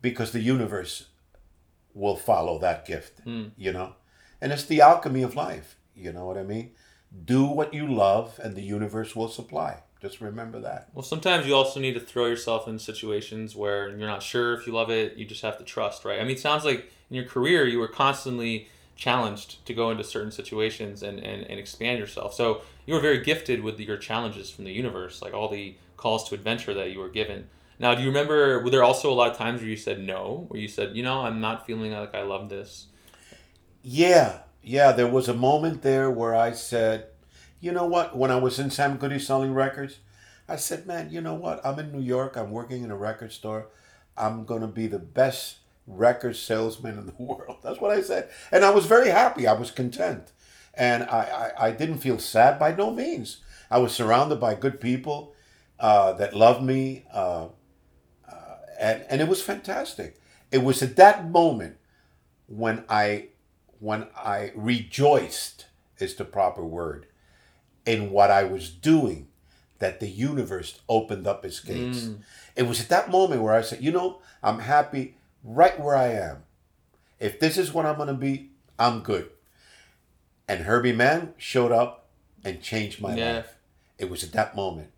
[0.01, 1.07] Because the universe
[1.93, 3.45] will follow that gift, hmm.
[3.57, 3.95] you know?
[4.41, 5.77] And it's the alchemy of life.
[5.95, 6.71] You know what I mean?
[7.25, 9.83] Do what you love and the universe will supply.
[10.01, 10.89] Just remember that.
[10.93, 14.67] Well, sometimes you also need to throw yourself in situations where you're not sure if
[14.67, 15.15] you love it.
[15.15, 16.19] You just have to trust, right?
[16.19, 20.03] I mean, it sounds like in your career you were constantly challenged to go into
[20.03, 22.33] certain situations and, and, and expand yourself.
[22.33, 26.27] So you were very gifted with your challenges from the universe, like all the calls
[26.27, 27.47] to adventure that you were given.
[27.79, 30.45] Now, do you remember, were there also a lot of times where you said no,
[30.49, 32.87] where you said, you know, I'm not feeling like I love this?
[33.81, 34.91] Yeah, yeah.
[34.91, 37.07] There was a moment there where I said,
[37.61, 38.17] you know what?
[38.17, 39.99] When I was in Sam Goody selling records,
[40.47, 41.65] I said, man, you know what?
[41.65, 42.35] I'm in New York.
[42.35, 43.69] I'm working in a record store.
[44.17, 47.59] I'm gonna be the best record salesman in the world.
[47.63, 49.47] That's what I said, and I was very happy.
[49.47, 50.31] I was content,
[50.73, 53.37] and I I, I didn't feel sad by no means.
[53.71, 55.32] I was surrounded by good people
[55.83, 57.47] uh, that loved me, uh,
[58.27, 60.17] uh, and and it was fantastic.
[60.49, 61.75] It was at that moment
[62.47, 63.27] when I
[63.79, 65.65] when I rejoiced
[65.99, 67.05] is the proper word
[67.85, 69.27] in what I was doing
[69.79, 72.11] that the universe opened up its gates.
[72.55, 76.07] It was at that moment where I said, you know, I'm happy right where I
[76.13, 76.43] am.
[77.19, 79.29] If this is what I'm going to be, I'm good.
[80.47, 82.07] And Herbie Mann showed up
[82.45, 83.33] and changed my Yeah.
[83.33, 83.55] life.
[83.97, 84.92] It was at that moment.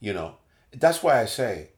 [0.00, 0.36] You know,
[0.72, 1.70] that's why I say,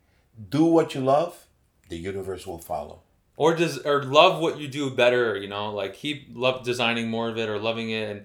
[0.49, 1.47] do what you love,
[1.89, 3.03] the universe will follow.
[3.37, 7.29] or does or love what you do better you know like keep love designing more
[7.31, 8.19] of it or loving it and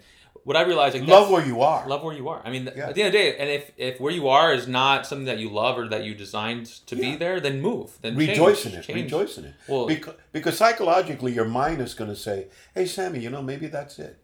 [0.47, 1.87] what i realized like Love where you are.
[1.93, 2.89] love where you are i mean Yeah.
[2.89, 5.25] at the end of the day and if if where you are is not something
[5.31, 8.73] that you love or that you designed to be there then move then rejoice change,
[8.75, 8.83] in it.
[8.87, 9.01] change.
[9.03, 9.53] Rejoice in it.
[9.69, 12.37] Well- because, because psychologically, your mind is going to say,
[12.75, 14.15] "Hey, Sammy, you know, maybe that's it.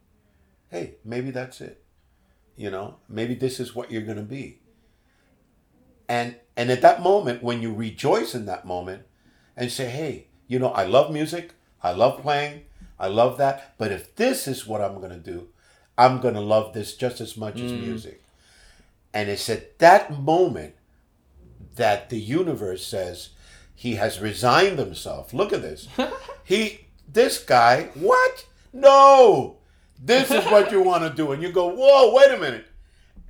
[0.69, 1.75] Hey, maybe that's it.
[2.63, 4.59] You know, maybe this is what you're going to be."
[6.11, 9.03] And and at that moment, when you rejoice in that moment,
[9.55, 11.53] and say, "Hey, you know, I love music.
[11.81, 12.63] I love playing.
[12.99, 13.75] I love that.
[13.77, 15.47] But if this is what I'm going to do,
[15.97, 17.81] I'm going to love this just as much as mm.
[17.81, 18.21] music.
[19.13, 20.75] And it's at that moment
[21.75, 23.29] that the universe says
[23.73, 25.33] he has resigned himself.
[25.33, 25.87] Look at this.
[26.43, 28.45] he, this guy, what?
[28.73, 29.57] No,
[29.97, 31.31] this is what you want to do.
[31.31, 32.65] And you go, whoa, wait a minute.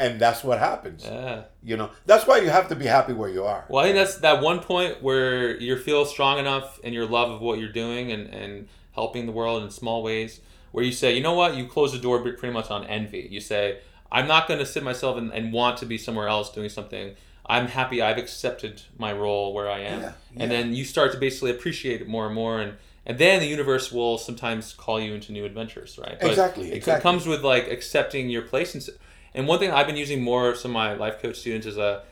[0.02, 1.04] And that's what happens.
[1.06, 1.44] Yeah.
[1.64, 3.66] You know, that's why you have to be happy where you are.
[3.70, 7.30] Well, I think that's that one point where you feel strong enough in your love
[7.30, 10.42] of what you're doing and, and helping the world in small ways,
[10.72, 13.28] where you say, you know what, you close the door pretty much on envy.
[13.30, 13.80] You say,
[14.12, 17.16] I'm not going to sit myself and, and want to be somewhere else doing something.
[17.46, 20.02] I'm happy I've accepted my role where I am.
[20.02, 20.44] Yeah, yeah.
[20.44, 22.60] And then you start to basically appreciate it more and more.
[22.60, 22.74] And,
[23.06, 26.18] and then the universe will sometimes call you into new adventures, right?
[26.20, 27.04] But Exactly, It exactly.
[27.04, 28.74] comes with like accepting your place.
[28.74, 28.88] And,
[29.34, 32.04] and one thing I've been using more some of my life coach students is a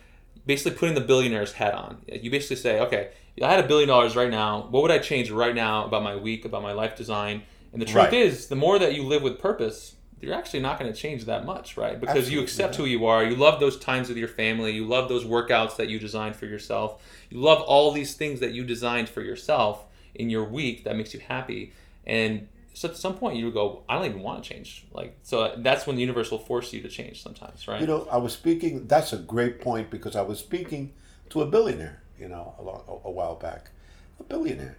[0.46, 1.98] basically putting the billionaire's hat on.
[2.08, 3.10] You basically say, okay,
[3.42, 4.68] I had a billion dollars right now.
[4.70, 7.44] What would I change right now about my week, about my life design?
[7.72, 8.14] And the truth Right.
[8.14, 11.46] is, the more that you live with purpose, you're actually not going to change that
[11.46, 12.00] much, right?
[12.00, 13.24] Because you accept who you are.
[13.24, 14.72] You love those times with your family.
[14.72, 17.02] You love those workouts that you designed for yourself.
[17.30, 21.14] You love all these things that you designed for yourself in your week that makes
[21.14, 21.72] you happy.
[22.06, 22.48] And
[22.80, 24.86] so at some point you go, I don't even want to change.
[24.94, 27.82] Like so that's when the universe will force you to change sometimes, right?
[27.82, 28.88] You know, I was speaking.
[28.88, 30.94] That's a great point because I was speaking
[31.32, 32.02] to a billionaire.
[32.18, 33.72] You know, a, long, a, a while back,
[34.18, 34.78] a billionaire.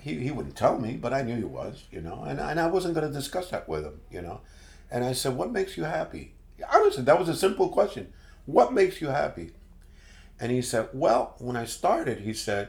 [0.00, 1.84] He, he wouldn't tell me, but I knew he was.
[1.90, 4.02] You know, and and I wasn't going to discuss that with him.
[4.10, 4.42] You know,
[4.90, 6.34] and I said, "What makes you happy?"
[6.70, 8.12] Honestly, that was a simple question.
[8.44, 9.52] What makes you happy?
[10.38, 12.68] And he said, "Well, when I started, he said,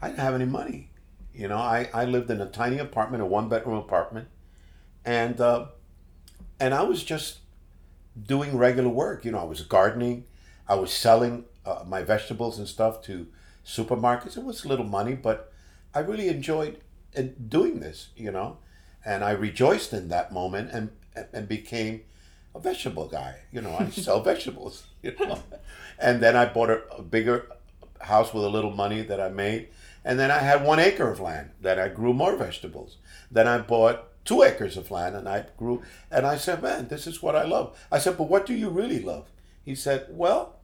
[0.00, 0.88] I didn't have any money.
[1.34, 4.28] You know, I, I lived in a tiny apartment, a one bedroom apartment,
[5.04, 5.66] and uh,
[6.60, 7.38] and I was just
[8.26, 9.24] doing regular work.
[9.24, 10.24] You know, I was gardening,
[10.68, 13.26] I was selling uh, my vegetables and stuff to
[13.66, 14.36] supermarkets.
[14.36, 15.52] It was little money, but
[15.94, 16.80] I really enjoyed
[17.16, 18.08] uh, doing this.
[18.16, 18.58] You know,
[19.04, 20.90] and I rejoiced in that moment and
[21.32, 22.02] and became
[22.54, 23.36] a vegetable guy.
[23.52, 24.84] You know, I sell vegetables.
[25.02, 25.42] You know,
[25.98, 27.48] and then I bought a, a bigger
[28.00, 29.68] house with a little money that I made.
[30.04, 32.96] And then I had one acre of land that I grew more vegetables.
[33.30, 35.82] Then I bought two acres of land and I grew.
[36.10, 37.78] And I said, man, this is what I love.
[37.90, 39.28] I said, but what do you really love?
[39.64, 40.56] He said, well,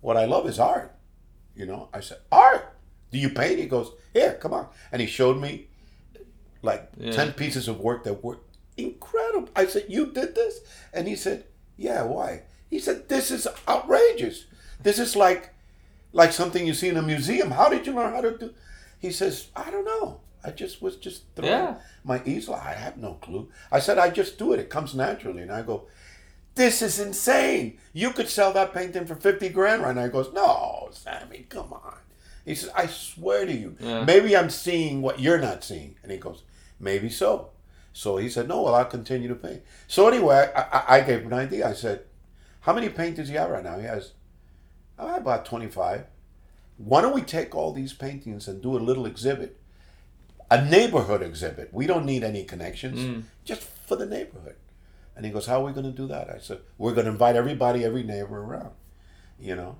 [0.00, 0.94] what I love is art.
[1.54, 2.74] You know, I said, art?
[3.10, 3.58] Do you paint?
[3.58, 4.68] He goes, here, come on.
[4.90, 5.68] And he showed me
[6.62, 7.12] like Yeah.
[7.12, 8.38] 10 pieces of work that were
[8.76, 9.50] incredible.
[9.54, 10.60] I said, you did this?
[10.94, 11.44] And he said,
[11.76, 12.42] yeah, why?
[12.70, 14.46] He said, this is outrageous.
[14.82, 15.50] This is like
[16.12, 17.50] like something you see in a museum.
[17.52, 18.54] How did you learn how to do?
[18.98, 20.20] He says, I don't know.
[20.44, 21.74] I just was just throwing Yeah.
[22.04, 22.54] my easel.
[22.54, 23.48] I have no clue.
[23.70, 24.60] I said, I just do it.
[24.60, 25.42] It comes naturally.
[25.42, 25.84] And I go,
[26.54, 27.78] this is insane.
[27.92, 30.04] You could sell that painting for 50 grand right now.
[30.04, 31.94] He goes, no, Sammy, come on.
[32.44, 34.04] He says, I swear to you, Yeah.
[34.04, 35.94] maybe I'm seeing what you're not seeing.
[36.02, 36.42] And he goes,
[36.80, 37.50] maybe so.
[37.92, 39.62] So he said, no, well, I'll continue to paint.
[39.86, 41.68] So anyway, I, I, I gave him an idea.
[41.68, 42.02] I said,
[42.60, 43.78] how many paintings do you have right now?
[43.78, 44.12] He has
[45.02, 46.04] uh, about 25.
[46.78, 49.58] Why don't we take all these paintings and do a little exhibit?
[50.50, 51.72] A neighborhood exhibit.
[51.72, 54.56] We don't need any connections, just for the neighborhood.
[55.16, 56.28] And he goes, How are we going to do that?
[56.30, 58.72] I said, We're going to invite everybody, every neighbor around,
[59.38, 59.76] you know?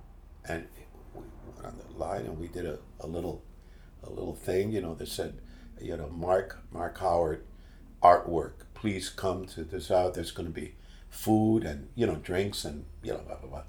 [0.48, 0.66] And
[1.14, 3.42] we went on the line and we did a, a little
[4.02, 5.38] a little thing, you know, that said,
[5.80, 7.44] you know, Mark Mark Howard
[8.02, 8.52] artwork.
[8.74, 10.14] Please come to this out.
[10.14, 10.74] There's going to be
[11.08, 13.62] food and you know drinks and you know blah blah blah,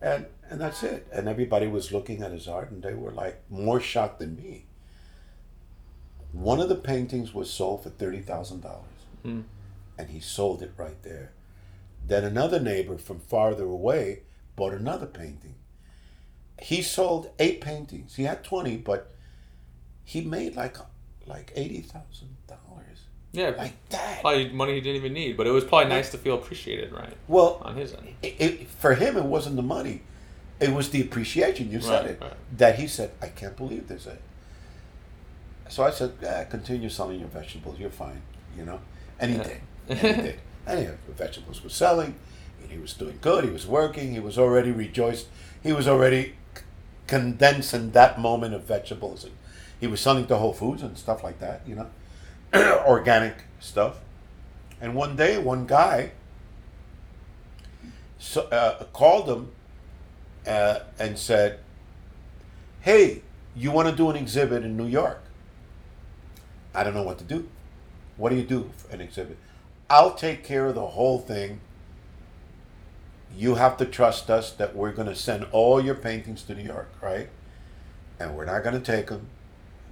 [0.00, 1.06] and and that's it.
[1.12, 4.66] And everybody was looking at his art and they were like more shocked than me.
[6.32, 8.84] One of the paintings was sold for thirty thousand dollars,
[9.22, 9.42] Hmm.
[9.98, 11.32] and he sold it right there.
[12.06, 14.22] Then another neighbor from farther away
[14.54, 15.54] bought another painting.
[16.60, 18.14] He sold eight paintings.
[18.16, 19.12] He had twenty, but
[20.04, 20.76] he made like
[21.26, 22.85] like eighty thousand dollars.
[23.32, 24.20] Yeah, Like that.
[24.22, 27.12] probably money he didn't even need, but it was probably nice to feel appreciated, right?
[27.28, 28.14] Well, On his end.
[28.22, 30.02] it, it, for him, it wasn't the money;
[30.58, 31.70] it was the appreciation.
[31.70, 32.18] You said Right, it.
[32.22, 32.32] right.
[32.56, 34.08] That he said, "I can't believe this."
[35.68, 37.78] So I said, ah, "Continue selling your vegetables.
[37.78, 38.22] You're fine."
[38.56, 38.80] You know,
[39.18, 39.42] and he Yeah.
[39.44, 39.60] did.
[39.88, 40.40] And he did.
[40.68, 42.16] And the vegetables were selling,
[42.60, 43.44] and he was doing good.
[43.44, 44.12] He was working.
[44.14, 45.28] He was already rejoiced.
[45.62, 46.62] He was already c-
[47.06, 49.34] condensing that moment of vegetables, and
[49.78, 51.60] he was selling to Whole Foods and stuff like that.
[51.68, 51.86] You know,
[52.86, 53.98] organic stuff.
[54.80, 56.12] And one day, one guy
[58.18, 59.52] so, uh, called him
[60.46, 61.60] uh, and said,
[62.80, 63.22] "Hey,
[63.54, 65.22] you want to do an exhibit in New York?
[66.74, 67.48] I don't know what to do.
[68.16, 69.38] What do you do for an exhibit?
[69.88, 71.60] I'll take care of the whole thing.
[73.34, 76.64] You have to trust us that we're going to send all your paintings to New
[76.64, 77.28] York, right?
[78.18, 79.28] And we're not going to take them.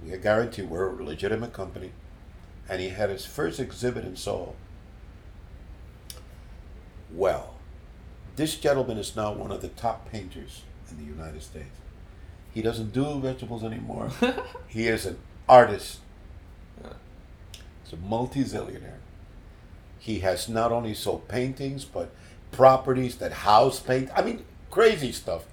[0.03, 1.91] We guarantee we're a legitimate company.
[2.69, 4.55] And he had his first exhibit in Seoul.
[7.11, 7.55] Well,
[8.35, 11.77] this gentleman is now one of the top painters in the United States.
[12.53, 14.09] He doesn't do vegetables anymore.
[14.67, 15.99] he is an artist.
[17.83, 18.99] He's a multi-zillionaire.
[19.99, 22.11] He has not only sold paintings, but
[22.51, 24.09] properties that house paint.
[24.15, 25.45] I mean, crazy stuff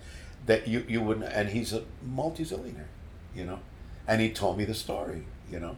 [0.47, 1.33] that you, you wouldn't.
[1.33, 2.87] And he's a multi-zillionaire,
[3.35, 3.61] you know.
[4.07, 5.77] And he told me the story, you know.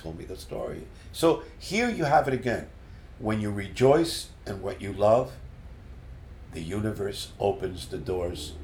[0.00, 0.84] Told me the story.
[1.12, 2.68] So here you have it again.
[3.18, 5.32] When you rejoice in what you love,
[6.54, 8.54] the universe opens the doors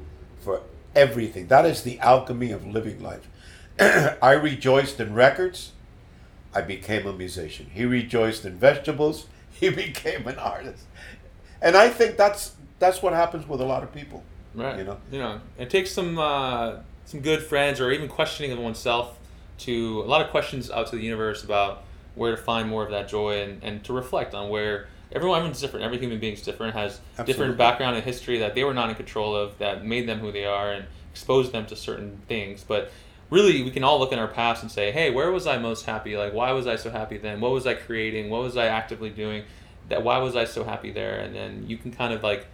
[0.41, 0.63] for
[0.95, 1.49] everything.
[1.49, 3.29] That is the alchemy of living life.
[3.79, 5.73] I rejoiced in records.
[6.55, 7.67] I became a musician.
[7.71, 9.27] He rejoiced in vegetables.
[9.51, 10.85] He became an artist.
[11.63, 14.23] And I think that's that's what happens with a lot of people.
[14.55, 14.79] Right.
[14.79, 14.99] You know.
[15.11, 19.19] You know, it takes some uh, some good friends or even questioning of oneself
[19.59, 21.85] to a lot of questions out to the universe about
[22.15, 25.61] where to find more of that joy and, and to reflect on where everyone everyone's
[25.61, 25.85] different.
[25.85, 27.33] Every human being's different, has Absolutely.
[27.33, 30.33] different background and history that they were not in control of that made them who
[30.33, 32.65] they are and exposed them to certain things.
[32.67, 32.91] But
[33.31, 35.85] really, we can all look in our past and say, hey, where was I most
[35.85, 36.17] happy?
[36.17, 37.41] Like, why was I so happy then?
[37.41, 38.31] What was I creating?
[38.31, 39.45] What was I actively doing?
[39.89, 41.19] That why was I so happy there?
[41.19, 42.47] And then you can kind of like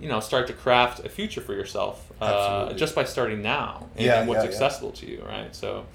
[0.00, 4.04] you know start to craft a future for yourself uh, just by starting now and,
[4.06, 4.50] Yeah, and what's yeah, yeah.
[4.50, 5.86] accessible to you right so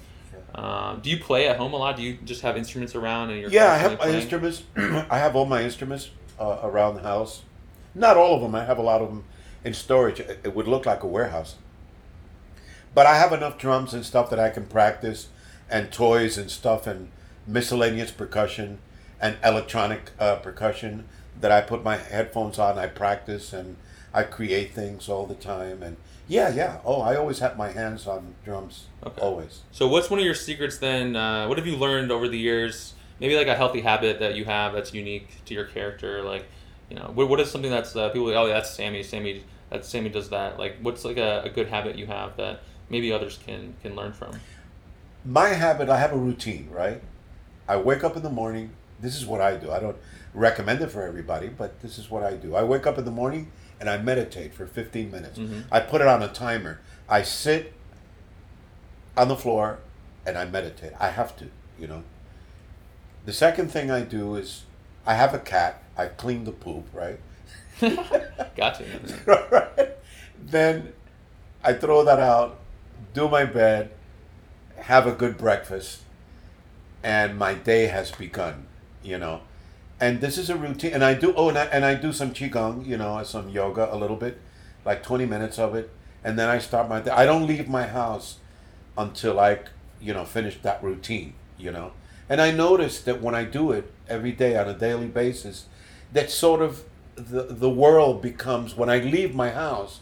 [0.60, 3.40] um, do you play at home a lot do you just have instruments around and
[3.40, 4.62] you're Yeah, I have my instruments.
[4.76, 7.42] I have all my instruments uh, around the house.
[7.94, 8.54] Not all of them.
[8.54, 9.24] I have a lot of them
[9.64, 10.20] in storage.
[10.20, 11.56] It it would look like a warehouse.
[12.94, 15.28] But I have enough drums and stuff that I can practice,
[15.70, 17.10] and toys and stuff, and
[17.46, 18.80] miscellaneous percussion
[19.18, 21.08] and electronic uh, percussion
[21.40, 22.78] that I put my headphones on.
[22.78, 23.76] I practice and
[24.12, 25.82] I create things all the time.
[25.82, 25.96] And
[26.30, 26.78] yeah, yeah.
[26.84, 28.86] Oh, I always have my hands on drums.
[29.04, 29.20] Okay.
[29.20, 29.62] Always.
[29.72, 32.94] so what's one of your secrets then uh, what have you learned over the years
[33.18, 36.44] maybe like a healthy habit that you have that's unique to your character like
[36.90, 39.42] you know what, what is something that's uh, people like, oh yeah, that's sammy sammy
[39.70, 42.60] that sammy does that like what's like a, a good habit you have that
[42.90, 44.32] maybe others can can learn from
[45.24, 47.00] my habit i have a routine right
[47.66, 48.70] i wake up in the morning
[49.00, 49.96] this is what i do i don't
[50.34, 53.10] recommend it for everybody but this is what i do i wake up in the
[53.10, 53.50] morning
[53.80, 55.64] and i meditate for 15 minutes Mhm.
[55.72, 57.72] i put it on a timer i sit
[59.16, 59.78] on the floor
[60.26, 61.46] and i meditate i have to
[61.78, 62.02] you know
[63.26, 64.62] the second thing i do is
[65.06, 67.18] i have a cat i clean the poop right
[68.56, 68.84] gotcha
[69.26, 69.90] right?
[70.42, 70.92] Then
[71.62, 72.58] I throw that out,
[73.12, 73.90] do my bed,
[74.76, 76.00] have a good breakfast,
[77.02, 78.66] and my day has begun,
[79.02, 79.42] you know.
[80.00, 82.32] And this is a routine, and I do oh, and I, and I do some
[82.32, 84.38] qigong, you know, some yoga a little bit,
[84.84, 85.90] like twenty minutes of it,
[86.24, 87.10] and then I start my day.
[87.10, 88.38] I don't leave my house
[88.96, 89.58] until I,
[90.00, 91.92] you know, finish that routine, you know.
[92.30, 95.66] And I notice that when I do it every day on a daily basis,
[96.12, 96.82] that sort of
[97.16, 100.00] the the world becomes when I leave my house,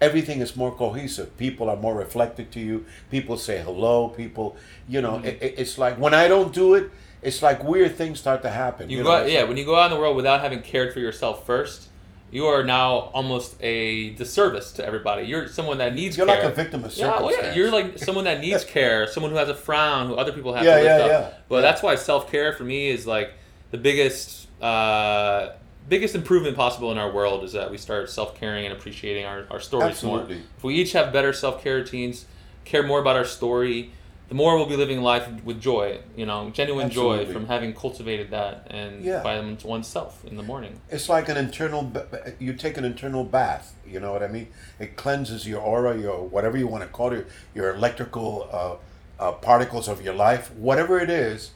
[0.00, 1.36] everything is more cohesive.
[1.36, 2.86] People are more reflective to you.
[3.10, 4.08] People say hello.
[4.08, 4.56] People,
[4.88, 5.26] you know, mm-hmm.
[5.26, 6.90] it, it- it's like when I don't do it,
[7.24, 8.90] it's like weird things start to happen.
[8.90, 10.92] You, you go out, yeah, when you go out in the world without having cared
[10.92, 11.88] for yourself first,
[12.30, 15.26] you are now almost a disservice to everybody.
[15.26, 16.42] You're someone that needs You're care.
[16.42, 17.56] like a victim of yeah, well, circumstance.
[17.56, 20.52] yeah, you're like someone that needs care, someone who has a frown, who other people
[20.54, 21.10] have Yeah, to lift yeah, up.
[21.32, 21.38] yeah.
[21.48, 21.60] But Yeah.
[21.62, 23.32] that's why self care for me is like
[23.70, 25.52] the biggest uh,
[25.88, 29.44] biggest improvement possible in our world is that we start self caring and appreciating our,
[29.50, 30.20] our stories more.
[30.20, 30.42] Absolutely.
[30.58, 32.26] If we each have better self care routines,
[32.64, 33.92] care more about our story,
[34.28, 38.30] the more we'll be living life with joy, you know, genuine joy from having cultivated
[38.30, 39.22] that and Yeah.
[39.22, 40.80] by oneself in the morning.
[40.90, 41.92] It's like an internal.
[42.38, 43.74] You take an internal bath.
[43.86, 44.48] You know what I mean?
[44.78, 48.76] It cleanses your aura, your whatever you want to call it, your electrical uh,
[49.22, 51.50] uh, particles of your life, whatever it is.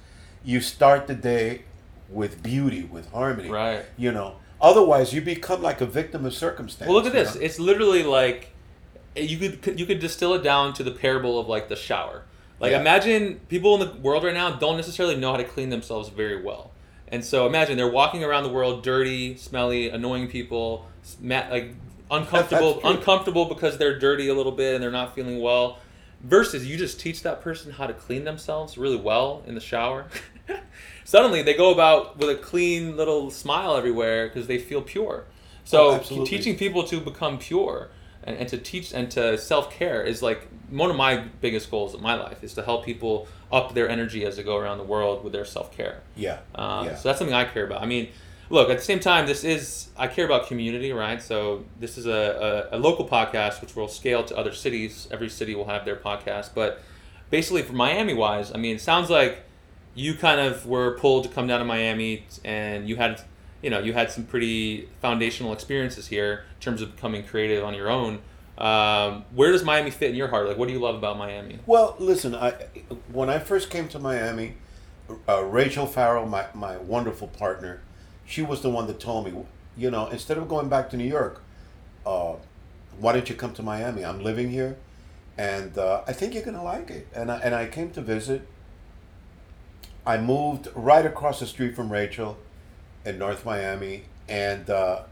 [0.44, 1.62] You start the day
[2.10, 3.48] with beauty, with harmony.
[3.48, 3.84] Right.
[3.96, 4.36] You know.
[4.60, 6.88] Otherwise, you become like a victim of circumstance.
[6.88, 7.34] Well, look at this.
[7.34, 7.40] know?
[7.40, 8.50] It's literally like
[9.16, 12.24] you could you could distill it down to the parable of like the shower.
[12.60, 12.80] Like Yeah.
[12.80, 16.40] imagine people in the world right now don't necessarily know how to clean themselves very
[16.42, 16.70] well,
[17.08, 20.86] and so imagine they're walking around the world dirty, smelly, annoying people,
[21.22, 21.74] like
[22.10, 25.78] uncomfortable, uncomfortable because they're dirty a little bit and they're not feeling well.
[26.20, 30.06] Versus you just teach that person how to clean themselves really well in the shower.
[31.04, 35.26] Suddenly they go about with a clean little smile everywhere because they feel pure.
[35.64, 37.90] So Oh, teaching people to become pure
[38.28, 41.94] and, and to teach and to self care is like one of my biggest goals
[41.94, 44.84] in my life is to help people up their energy as they go around the
[44.84, 46.02] world with their self care.
[46.14, 46.38] yeah.
[46.54, 46.96] Um, yeah.
[46.96, 47.82] So that's something I care about.
[47.82, 48.08] I mean,
[48.50, 51.22] look, at the same time, this is, I care about community, right?
[51.22, 55.08] So this is a, a, a local podcast, which will scale to other cities.
[55.10, 56.50] Every city will have their podcast.
[56.54, 56.82] But
[57.30, 59.42] basically, for Miami wise, I mean, it sounds like
[59.94, 63.22] you kind of were pulled to come down to Miami, and you had,
[63.62, 67.74] you know, you had some pretty foundational experiences here in terms of becoming creative on
[67.74, 68.20] your own.
[68.56, 70.48] Um, where does Miami fit in your heart?
[70.48, 71.58] Like, what do you love about Miami?
[71.66, 72.52] Well, listen, I
[73.12, 74.54] when I first came to Miami,
[75.28, 77.80] uh, Rachel Farrell, my, my wonderful partner,
[78.26, 79.44] she was the one that told me,
[79.76, 81.40] you know, instead of going back to New York,
[82.04, 82.34] uh,
[82.98, 84.04] why don't you come to Miami?
[84.04, 84.76] I'm living here,
[85.36, 87.06] and uh, I think you're gonna like it.
[87.14, 88.42] And I, and I came to visit.
[90.04, 92.38] I moved right across the street from Rachel,
[93.04, 95.02] in North Miami, and uh,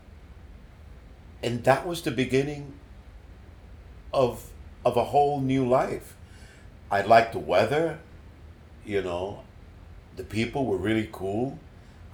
[1.43, 2.75] and that was the beginning
[4.13, 4.51] of
[4.85, 6.15] of a whole new life.
[6.91, 7.99] I liked the weather,
[8.85, 9.43] you know,
[10.17, 11.59] the people were really cool.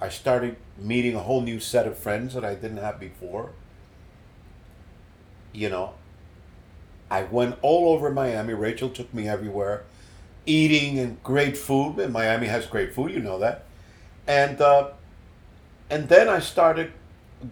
[0.01, 3.51] I started meeting a whole new set of friends that I didn't have before.
[5.53, 5.93] You know,
[7.09, 8.53] I went all over Miami.
[8.53, 9.83] Rachel took me everywhere,
[10.45, 11.99] eating and great food.
[11.99, 13.65] And Miami has great food, you know that.
[14.27, 14.89] And uh,
[15.93, 16.91] and then I started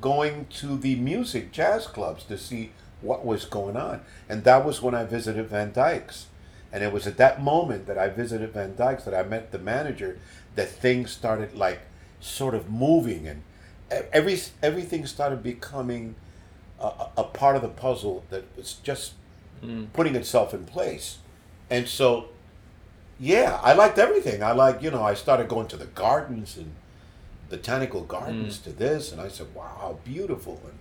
[0.01, 4.01] going to the music jazz clubs to see what was going on.
[4.27, 6.25] And that was when I visited Van Dyke's.
[6.73, 9.59] And it was at that moment that I visited Van Dyke's that I met the
[9.59, 10.17] manager
[10.55, 11.81] that things started like
[12.19, 13.43] sort of moving and
[14.11, 16.15] every everything started becoming
[16.79, 19.13] a, a part of the puzzle that was just
[19.63, 19.85] mm.
[19.93, 21.19] putting itself in place.
[21.69, 22.29] And so
[23.19, 24.41] yeah, I liked everything.
[24.41, 26.73] I like, you know, I started going to the gardens and
[27.51, 28.63] botanical gardens mm.
[28.63, 30.79] to this and I said, "Wow, how beautiful." And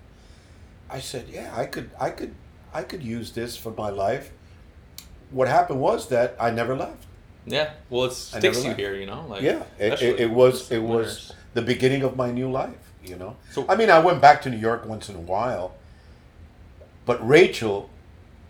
[0.89, 2.35] I said, "Yeah, I could I could
[2.73, 4.31] I could use this for my life."
[5.33, 7.07] What happened was that I never left.
[7.45, 9.27] Yeah, well, it sticks you here, you know.
[9.29, 12.87] Like yeah, it, it, it was it was the beginning of my new life.
[13.05, 15.75] You know, so I mean, I went back to New York once in a while,
[17.05, 17.91] but Rachel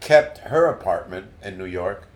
[0.01, 2.07] kept her apartment in New York,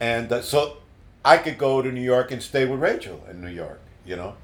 [0.00, 0.78] and uh, so
[1.24, 3.80] I could go to New York and stay with Rachel in New York.
[4.04, 4.34] You know,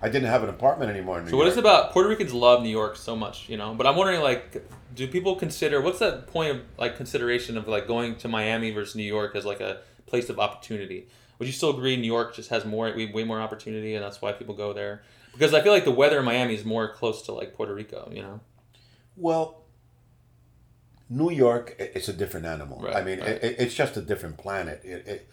[0.00, 1.42] I didn't have an apartment anymore in New so York.
[1.42, 3.74] So what is it about Puerto Ricans love New York so much, you know?
[3.74, 4.64] But I'm wondering like
[4.94, 8.96] do people consider what's that point of like consideration of like going to Miami versus
[8.96, 11.08] New York as like a place of opportunity?
[11.38, 14.22] Would you still agree New York just has more we way more opportunity and that's
[14.22, 15.02] why people go there?
[15.32, 18.10] Because I feel like the weather in Miami is more close to like Puerto Rico,
[18.12, 18.40] you know.
[19.16, 19.62] Well,
[21.08, 22.80] New York it's a different animal.
[22.82, 23.30] Right, I mean, right.
[23.30, 24.80] it, it's just a different planet.
[24.84, 25.28] It, it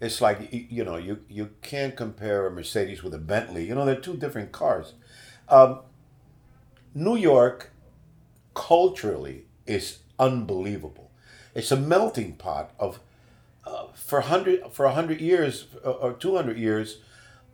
[0.00, 3.66] it's like you know you you can't compare a Mercedes with a Bentley.
[3.66, 4.94] You know they're two different cars.
[5.48, 5.80] Um,
[6.94, 7.70] New York,
[8.54, 11.10] culturally, is unbelievable.
[11.54, 13.00] It's a melting pot of
[13.64, 16.98] uh, for hundred for hundred years uh, or two hundred years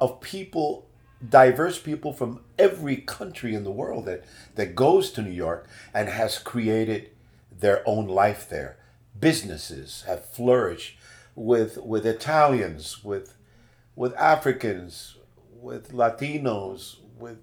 [0.00, 0.86] of people,
[1.26, 4.24] diverse people from every country in the world that
[4.56, 7.10] that goes to New York and has created
[7.50, 8.76] their own life there.
[9.18, 10.98] Businesses have flourished
[11.34, 13.36] with with Italians, with
[13.96, 15.16] with Africans,
[15.60, 17.38] with Latinos, with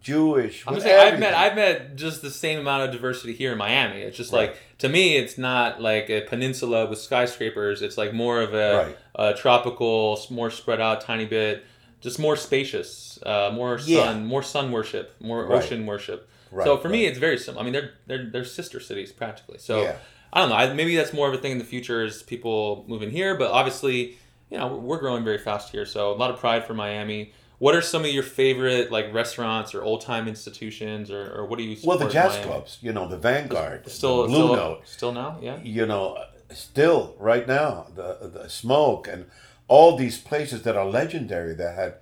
[0.00, 0.64] Jewish.
[0.66, 4.00] I'm saying I've met I've met just the same amount of diversity here in Miami.
[4.00, 4.50] It's just right.
[4.50, 7.82] like to me, it's not like a peninsula with skyscrapers.
[7.82, 9.32] It's like more of a, right.
[9.32, 11.64] a tropical, more spread out, tiny bit,
[12.00, 14.14] just more spacious, uh, more sun, yeah.
[14.24, 15.62] more sun worship, more right.
[15.62, 16.28] ocean worship.
[16.64, 17.60] so for me, it's very similar.
[17.60, 19.58] I mean, they're they're they're sister cities practically.
[19.58, 19.82] So.
[19.82, 19.96] Yeah.
[20.32, 20.56] I don't know.
[20.56, 23.36] I, maybe that's more of a thing in the future as people move in here.
[23.36, 24.16] But obviously,
[24.50, 25.84] you know, we're growing very fast here.
[25.84, 27.32] So a lot of pride for Miami.
[27.58, 31.58] What are some of your favorite like restaurants or old time institutions or, or what
[31.58, 31.76] do you?
[31.84, 32.78] Well, the jazz clubs.
[32.80, 35.60] You know, the Vanguard, still the Blue still, Note, still now, yeah.
[35.62, 36.18] You know,
[36.50, 39.26] still right now the the smoke and
[39.68, 41.94] all these places that are legendary that had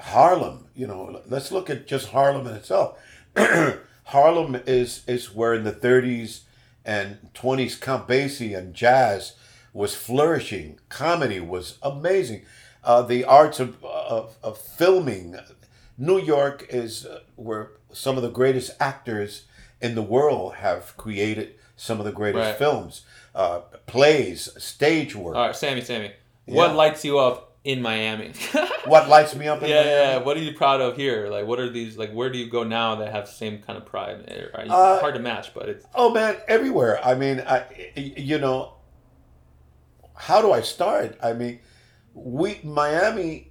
[0.00, 0.66] Harlem.
[0.74, 2.98] You know, let's look at just Harlem in itself.
[4.04, 6.40] Harlem is is where in the 30s
[6.84, 9.34] and 20s Count Basie and jazz
[9.72, 10.78] was flourishing.
[10.88, 12.42] Comedy was amazing.
[12.82, 15.36] Uh, the arts of, of, of, filming.
[15.96, 19.44] New York is uh, where some of the greatest actors
[19.80, 22.56] in the world have created some of the greatest right.
[22.58, 23.02] films,
[23.34, 25.34] uh, plays, stage work.
[25.34, 26.12] All right, Sammy, Sammy.
[26.46, 26.56] Yeah.
[26.56, 28.32] What lights you up in Miami.
[28.84, 29.90] what lights me up in yeah, Miami?
[29.90, 31.28] Yeah, what are you proud of here?
[31.28, 31.96] Like, what are these?
[31.96, 34.24] Like, where do you go now that have the same kind of pride?
[34.28, 35.86] It's uh, hard to match, but it's.
[35.94, 37.04] Oh man, everywhere.
[37.04, 37.64] I mean, I,
[37.96, 38.74] you know,
[40.14, 41.18] how do I start?
[41.22, 41.60] I mean,
[42.12, 43.50] we Miami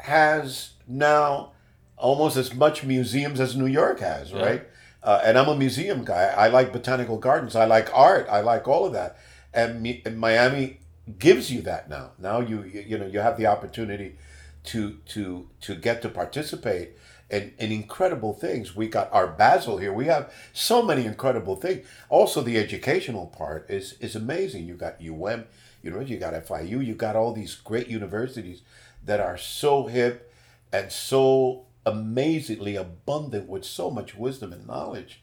[0.00, 1.52] has now
[1.96, 4.44] almost as much museums as New York has, yeah.
[4.44, 4.68] right?
[5.02, 6.34] Uh, and I'm a museum guy.
[6.36, 7.54] I like botanical gardens.
[7.54, 8.26] I like art.
[8.28, 9.18] I like all of that.
[9.54, 10.80] And, and Miami
[11.18, 12.12] gives you that now.
[12.18, 14.16] Now you, you know you have the opportunity
[14.64, 16.90] to to to get to participate
[17.30, 18.76] in, in incredible things.
[18.76, 19.92] We got our Basel here.
[19.92, 21.86] We have so many incredible things.
[22.08, 24.66] Also, the educational part is is amazing.
[24.66, 25.44] You got UM,
[25.82, 28.62] University, you got FIU, you got all these great universities
[29.04, 30.32] that are so hip
[30.72, 35.22] and so amazingly abundant with so much wisdom and knowledge.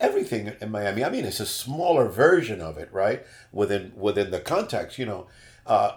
[0.00, 1.04] Everything in Miami.
[1.04, 3.24] I mean, it's a smaller version of it, right?
[3.52, 5.26] Within within the context, you know.
[5.66, 5.92] Uh,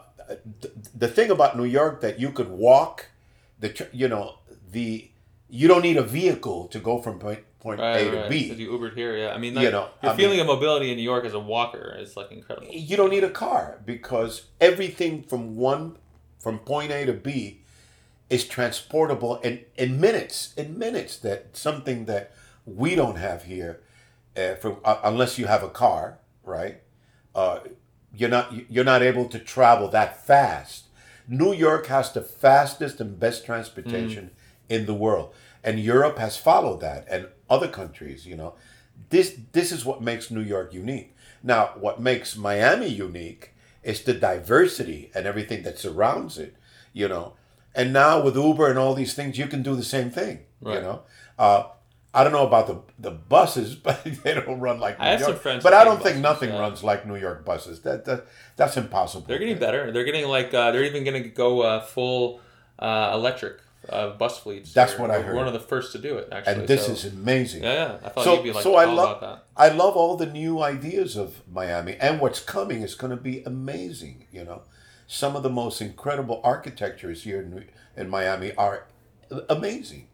[0.62, 3.08] the, the thing about New York that you could walk,
[3.60, 4.40] the you know
[4.72, 5.10] the
[5.50, 8.30] you don't need a vehicle to go from point point Right, A to right.
[8.30, 8.50] B.
[8.52, 9.34] If you Ubered here, yeah.
[9.34, 11.34] I mean, like, You know, your I feeling mean- of mobility in New York as
[11.34, 12.68] a walker is like incredible.
[12.72, 15.98] you don't need a car because everything from one
[16.40, 17.62] from point A to B
[18.30, 22.32] is transportable in, in minutes in minutes that something that
[22.66, 23.82] we don't have here
[24.38, 26.82] uh, from uh, unless you have a car right
[27.36, 27.60] uh,
[28.16, 30.86] you're not you're not able to travel that fast
[31.28, 34.32] New York has the fastest and best transportation
[34.70, 38.54] in the world and Europe has followed that and other countries you know
[39.10, 41.16] this this is what makes New York unique.
[41.42, 43.54] Now, what makes Miami unique
[43.84, 46.56] is the diversity and everything that surrounds it,
[46.94, 47.34] you know.
[47.76, 50.40] And now with Uber and all these things, you can do the same thing,
[50.76, 51.02] you know.
[51.38, 51.64] Uh,
[52.14, 55.20] I don't know about the the buses, but they don't run like New I have
[55.20, 55.32] York.
[55.32, 56.60] some friends but I don't think buses, nothing yeah.
[56.60, 57.82] runs like New York buses.
[57.82, 59.26] That, that that's impossible.
[59.28, 59.92] They're getting better.
[59.92, 62.40] They're getting like uh, they're even going to go uh, full
[62.80, 63.60] uh, electric
[63.90, 64.74] uh, bus fleets.
[64.74, 65.36] That's They're- what I heard.
[65.36, 66.54] One of the first to do it, actually.
[66.54, 67.64] and this so- is amazing.
[67.64, 67.98] yeah, yeah.
[68.04, 69.46] I thought so you'd be like so I love about that.
[69.58, 73.44] I love all the new ideas of Miami and what's coming is going to be
[73.44, 74.28] amazing.
[74.32, 74.62] You know,
[75.08, 77.66] some of the most incredible architectures here in,
[77.98, 78.86] in Miami are
[79.50, 80.08] amazing.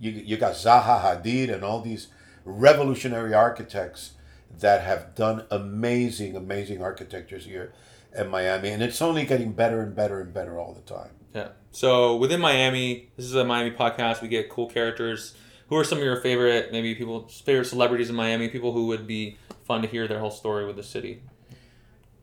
[0.00, 2.08] You you got Zaha Hadid and all these
[2.44, 4.12] revolutionary architects
[4.60, 7.72] that have done amazing amazing architectures here
[8.16, 11.10] in Miami, and it's only getting better and better and better all the time.
[11.34, 11.48] Yeah.
[11.70, 14.22] So within Miami, this is a Miami podcast.
[14.22, 15.34] We get cool characters.
[15.68, 18.48] Who are some of your favorite, maybe people's favorite celebrities in Miami?
[18.48, 21.22] People who would be fun to hear their whole story with the city.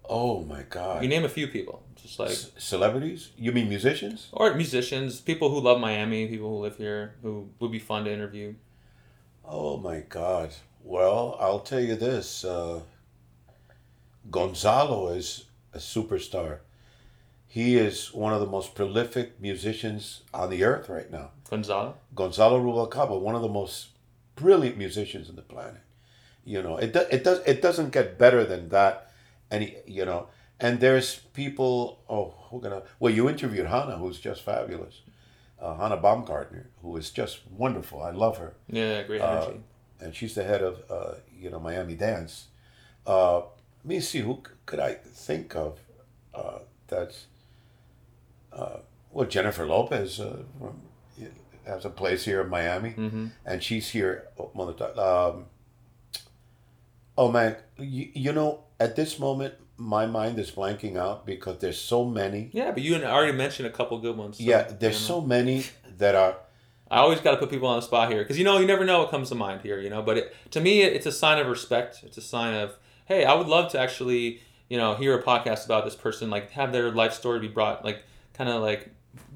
[0.10, 1.04] Oh my God!
[1.04, 3.32] You name a few people, just like C- celebrities?
[3.38, 4.30] You mean musicians?
[4.32, 8.12] or musicians, people who love Miami, people who live here, who would be fun to
[8.12, 8.54] interview.
[9.44, 10.54] Oh my God.
[10.84, 12.82] Well, I'll tell you this uh,
[14.30, 16.60] Gonzalo is a superstar.
[17.48, 21.32] He is one of the most prolific musicians on the earth right now.
[21.50, 21.96] Gonzalo.
[22.14, 23.88] Gonzalo Rubalcaba, one of the most
[24.36, 25.82] brilliant musicians on the planet.
[26.44, 29.12] You know, it, do, it does it doesn't get better than that.
[29.50, 30.28] And he, you know,
[30.60, 32.00] and there's people.
[32.10, 32.84] Oh, we're gonna?
[33.00, 35.02] Well, you interviewed Hannah, who's just fabulous.
[35.60, 38.02] Uh, Hannah Baumgartner, who is just wonderful.
[38.02, 39.60] I love her Yeah, great Uh, energy.
[40.02, 42.48] and she's the head of uh, you know Miami Dance.
[43.08, 43.46] Uh, let
[43.86, 45.80] me see who c- could I think of
[46.34, 47.28] uh, that's
[48.52, 48.80] uh,
[49.12, 50.82] well Jennifer Lopez uh, from,
[51.66, 54.28] has a place here in Miami, hmm and she's here.
[54.38, 54.52] oh,
[54.98, 55.46] Um,
[57.18, 61.80] oh man, you, you know at this moment my mind is blanking out because there's
[61.80, 62.50] so many.
[62.54, 64.38] Yeah, but you already mentioned a couple good ones.
[64.38, 65.66] so, Yeah, there's so many
[65.98, 66.38] that are
[66.90, 68.86] I always got to put people on the spot here because you know you never
[68.86, 69.80] know what comes to mind here.
[69.80, 72.02] You know, but it, to me, it's a sign of respect.
[72.04, 75.66] It's a sign of hey, I would love to actually you know hear a podcast
[75.66, 78.04] about this person, like have their life story be brought like
[78.34, 78.92] kind of like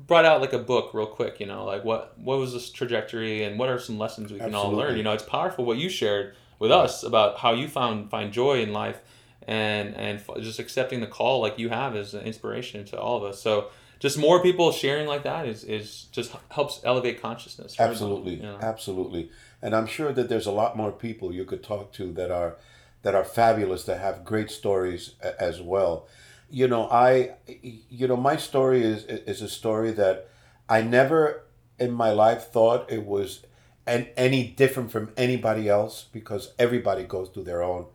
[0.07, 1.39] brought out like a book real quick.
[1.39, 4.53] You know, like what what was this trajectory and what are some lessons we can
[4.53, 4.95] all learn.
[4.95, 8.61] You know, it's powerful what you shared with us about how you found find joy
[8.61, 9.01] in life
[9.47, 13.17] and and f- just accepting the call like you have is an inspiration to all
[13.17, 13.41] of us.
[13.41, 13.69] So.
[13.99, 17.75] Just more people sharing like that is, is just helps elevate consciousness.
[17.77, 18.57] Absolutely, you know?
[18.61, 19.29] absolutely,
[19.61, 22.55] and I'm sure that there's a lot more people you could talk to that are
[23.01, 26.07] that are fabulous that have great stories a- as well.
[26.49, 30.29] You know, I, you know, my story is is a story that
[30.69, 31.43] I never
[31.77, 33.41] in my life thought it was
[33.85, 37.87] and any different from anybody else because everybody goes through their own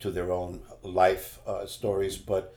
[0.00, 2.16] to their own life uh, stories.
[2.16, 2.54] But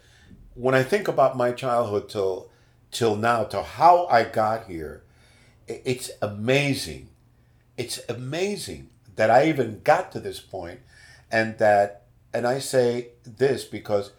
[0.53, 2.49] when I think about my childhood till
[2.91, 5.03] till now, to how I got here,
[5.67, 7.09] it's amazing.
[7.75, 10.81] It's amazing that I even got to this point,
[11.31, 12.03] and that,
[12.33, 14.11] and I say this because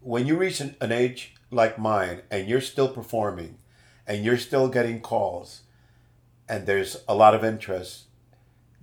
[0.00, 3.58] when you reach an, an age like mine and you're still performing,
[4.06, 5.62] and you're still getting calls,
[6.48, 8.04] and there's a lot of interest,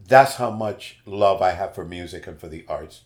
[0.08, 3.02] that's how much love I have for music and for the arts.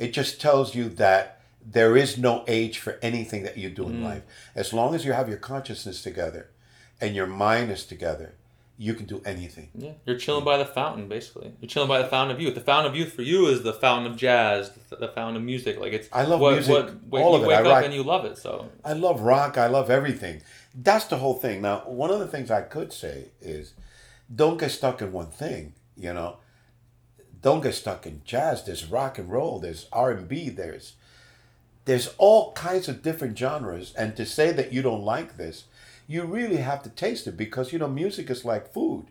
[0.00, 4.00] It just tells you that there is no age for anything that you do in
[4.00, 4.04] mm.
[4.04, 4.22] life.
[4.54, 6.48] As long as you have your consciousness together
[7.02, 8.32] and your mind is together,
[8.78, 9.68] you can do anything.
[9.74, 11.52] Yeah, you're chilling by the fountain, basically.
[11.60, 12.54] You're chilling by the fountain of youth.
[12.54, 15.78] The fountain of youth for you is the fountain of jazz, the, fountain of music.
[15.78, 17.46] Like it's I love what, music, What, what all you of it.
[17.48, 18.38] wake I up write- and you love it.
[18.38, 19.58] So I love rock.
[19.58, 20.40] I love everything.
[20.74, 21.60] That's the whole thing.
[21.60, 23.74] Now, one of the things I could say is
[24.34, 26.38] don't get stuck in one thing, you know.
[27.42, 28.64] Don't get stuck in jazz.
[28.64, 30.94] There's rock and roll, there's R&B, there's
[31.86, 35.64] there's all kinds of different genres, and to say that you don't like this,
[36.06, 39.06] you really have to taste it because you know music is like food.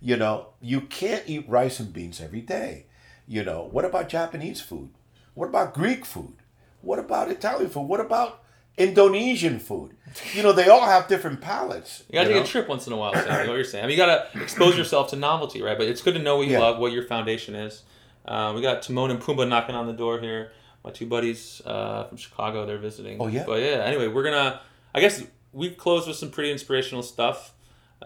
[0.00, 2.86] You know, you can't eat rice and beans every day.
[3.28, 4.90] You know, what about Japanese food?
[5.34, 6.34] What about Greek food?
[6.80, 7.88] What about Italian food?
[7.88, 8.42] What about
[8.78, 9.92] Indonesian food?
[10.32, 12.04] You know, they all have different palates.
[12.08, 12.48] You gotta you take know?
[12.48, 13.12] a trip once in a while.
[13.14, 13.84] Sammy, what you're saying?
[13.84, 15.76] I mean, you gotta expose yourself to novelty, right?
[15.76, 16.60] But it's good to know what you Yeah.
[16.60, 17.82] love, what your foundation is.
[18.24, 20.52] Uh, we got Timon and Pumbaa knocking on the door here.
[20.84, 23.20] My two buddies uh, from Chicago, they're visiting.
[23.20, 23.44] Oh, yeah?
[23.46, 24.60] But yeah, anyway, we're gonna.
[24.94, 25.22] I guess
[25.52, 27.52] we closed with some pretty inspirational stuff.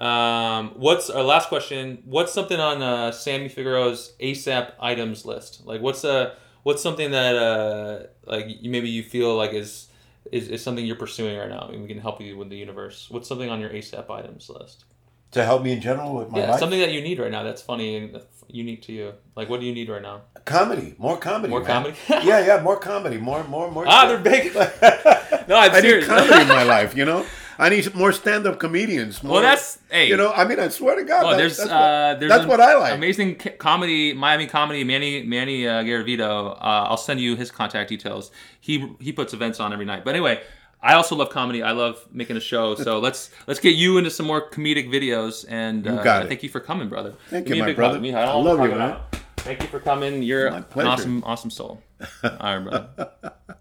[0.01, 2.03] Um, what's our last question?
[2.05, 5.63] What's something on uh, Sammy Figueroa's ASAP items list?
[5.67, 9.89] Like, what's a what's something that uh, like you, maybe you feel like is,
[10.33, 11.69] is is something you're pursuing right now?
[11.73, 13.07] and we can help you with the universe.
[13.11, 14.85] What's something on your ASAP items list?
[15.33, 16.59] To help me in general with my Yeah, life?
[16.61, 19.13] something that you need right now that's funny and unique to you.
[19.37, 20.23] Like, what do you need right now?
[20.45, 21.51] Comedy, more comedy.
[21.51, 21.69] More man.
[21.69, 21.97] comedy?
[22.27, 23.85] yeah, yeah, more comedy, more, more, more.
[23.87, 24.53] Ah, they're big.
[25.49, 26.97] No, I'm I need comedy in my life.
[26.97, 27.27] You know,
[27.61, 29.23] I need more stand-up comedians.
[29.23, 30.09] More, Well, that's hey.
[30.09, 30.32] you know.
[30.32, 32.61] I mean, I swear to God, Oh, that- there's that's, uh, what, there's that's what
[32.61, 32.95] I like.
[32.95, 34.82] Amazing comedy, Miami comedy.
[34.85, 36.53] Manny Manny uh, Garavito.
[36.53, 36.59] Uh,
[36.89, 38.31] I'll send you his contact details.
[38.61, 40.05] He he puts events on every night.
[40.05, 40.41] But anyway,
[40.82, 41.62] I also love comedy.
[41.62, 42.74] I love making a show.
[42.77, 45.45] So let's let's get you into some more comedic videos.
[45.49, 46.28] And uh, it.
[46.28, 47.15] thank you for coming, brother.
[47.28, 47.99] Thank Give you, my brother.
[47.99, 48.15] hug.
[48.15, 48.81] I love you, man.
[48.81, 49.16] out.
[49.37, 50.23] Thank you for coming.
[50.23, 51.82] You're an awesome awesome soul.
[52.24, 53.11] All right, brother.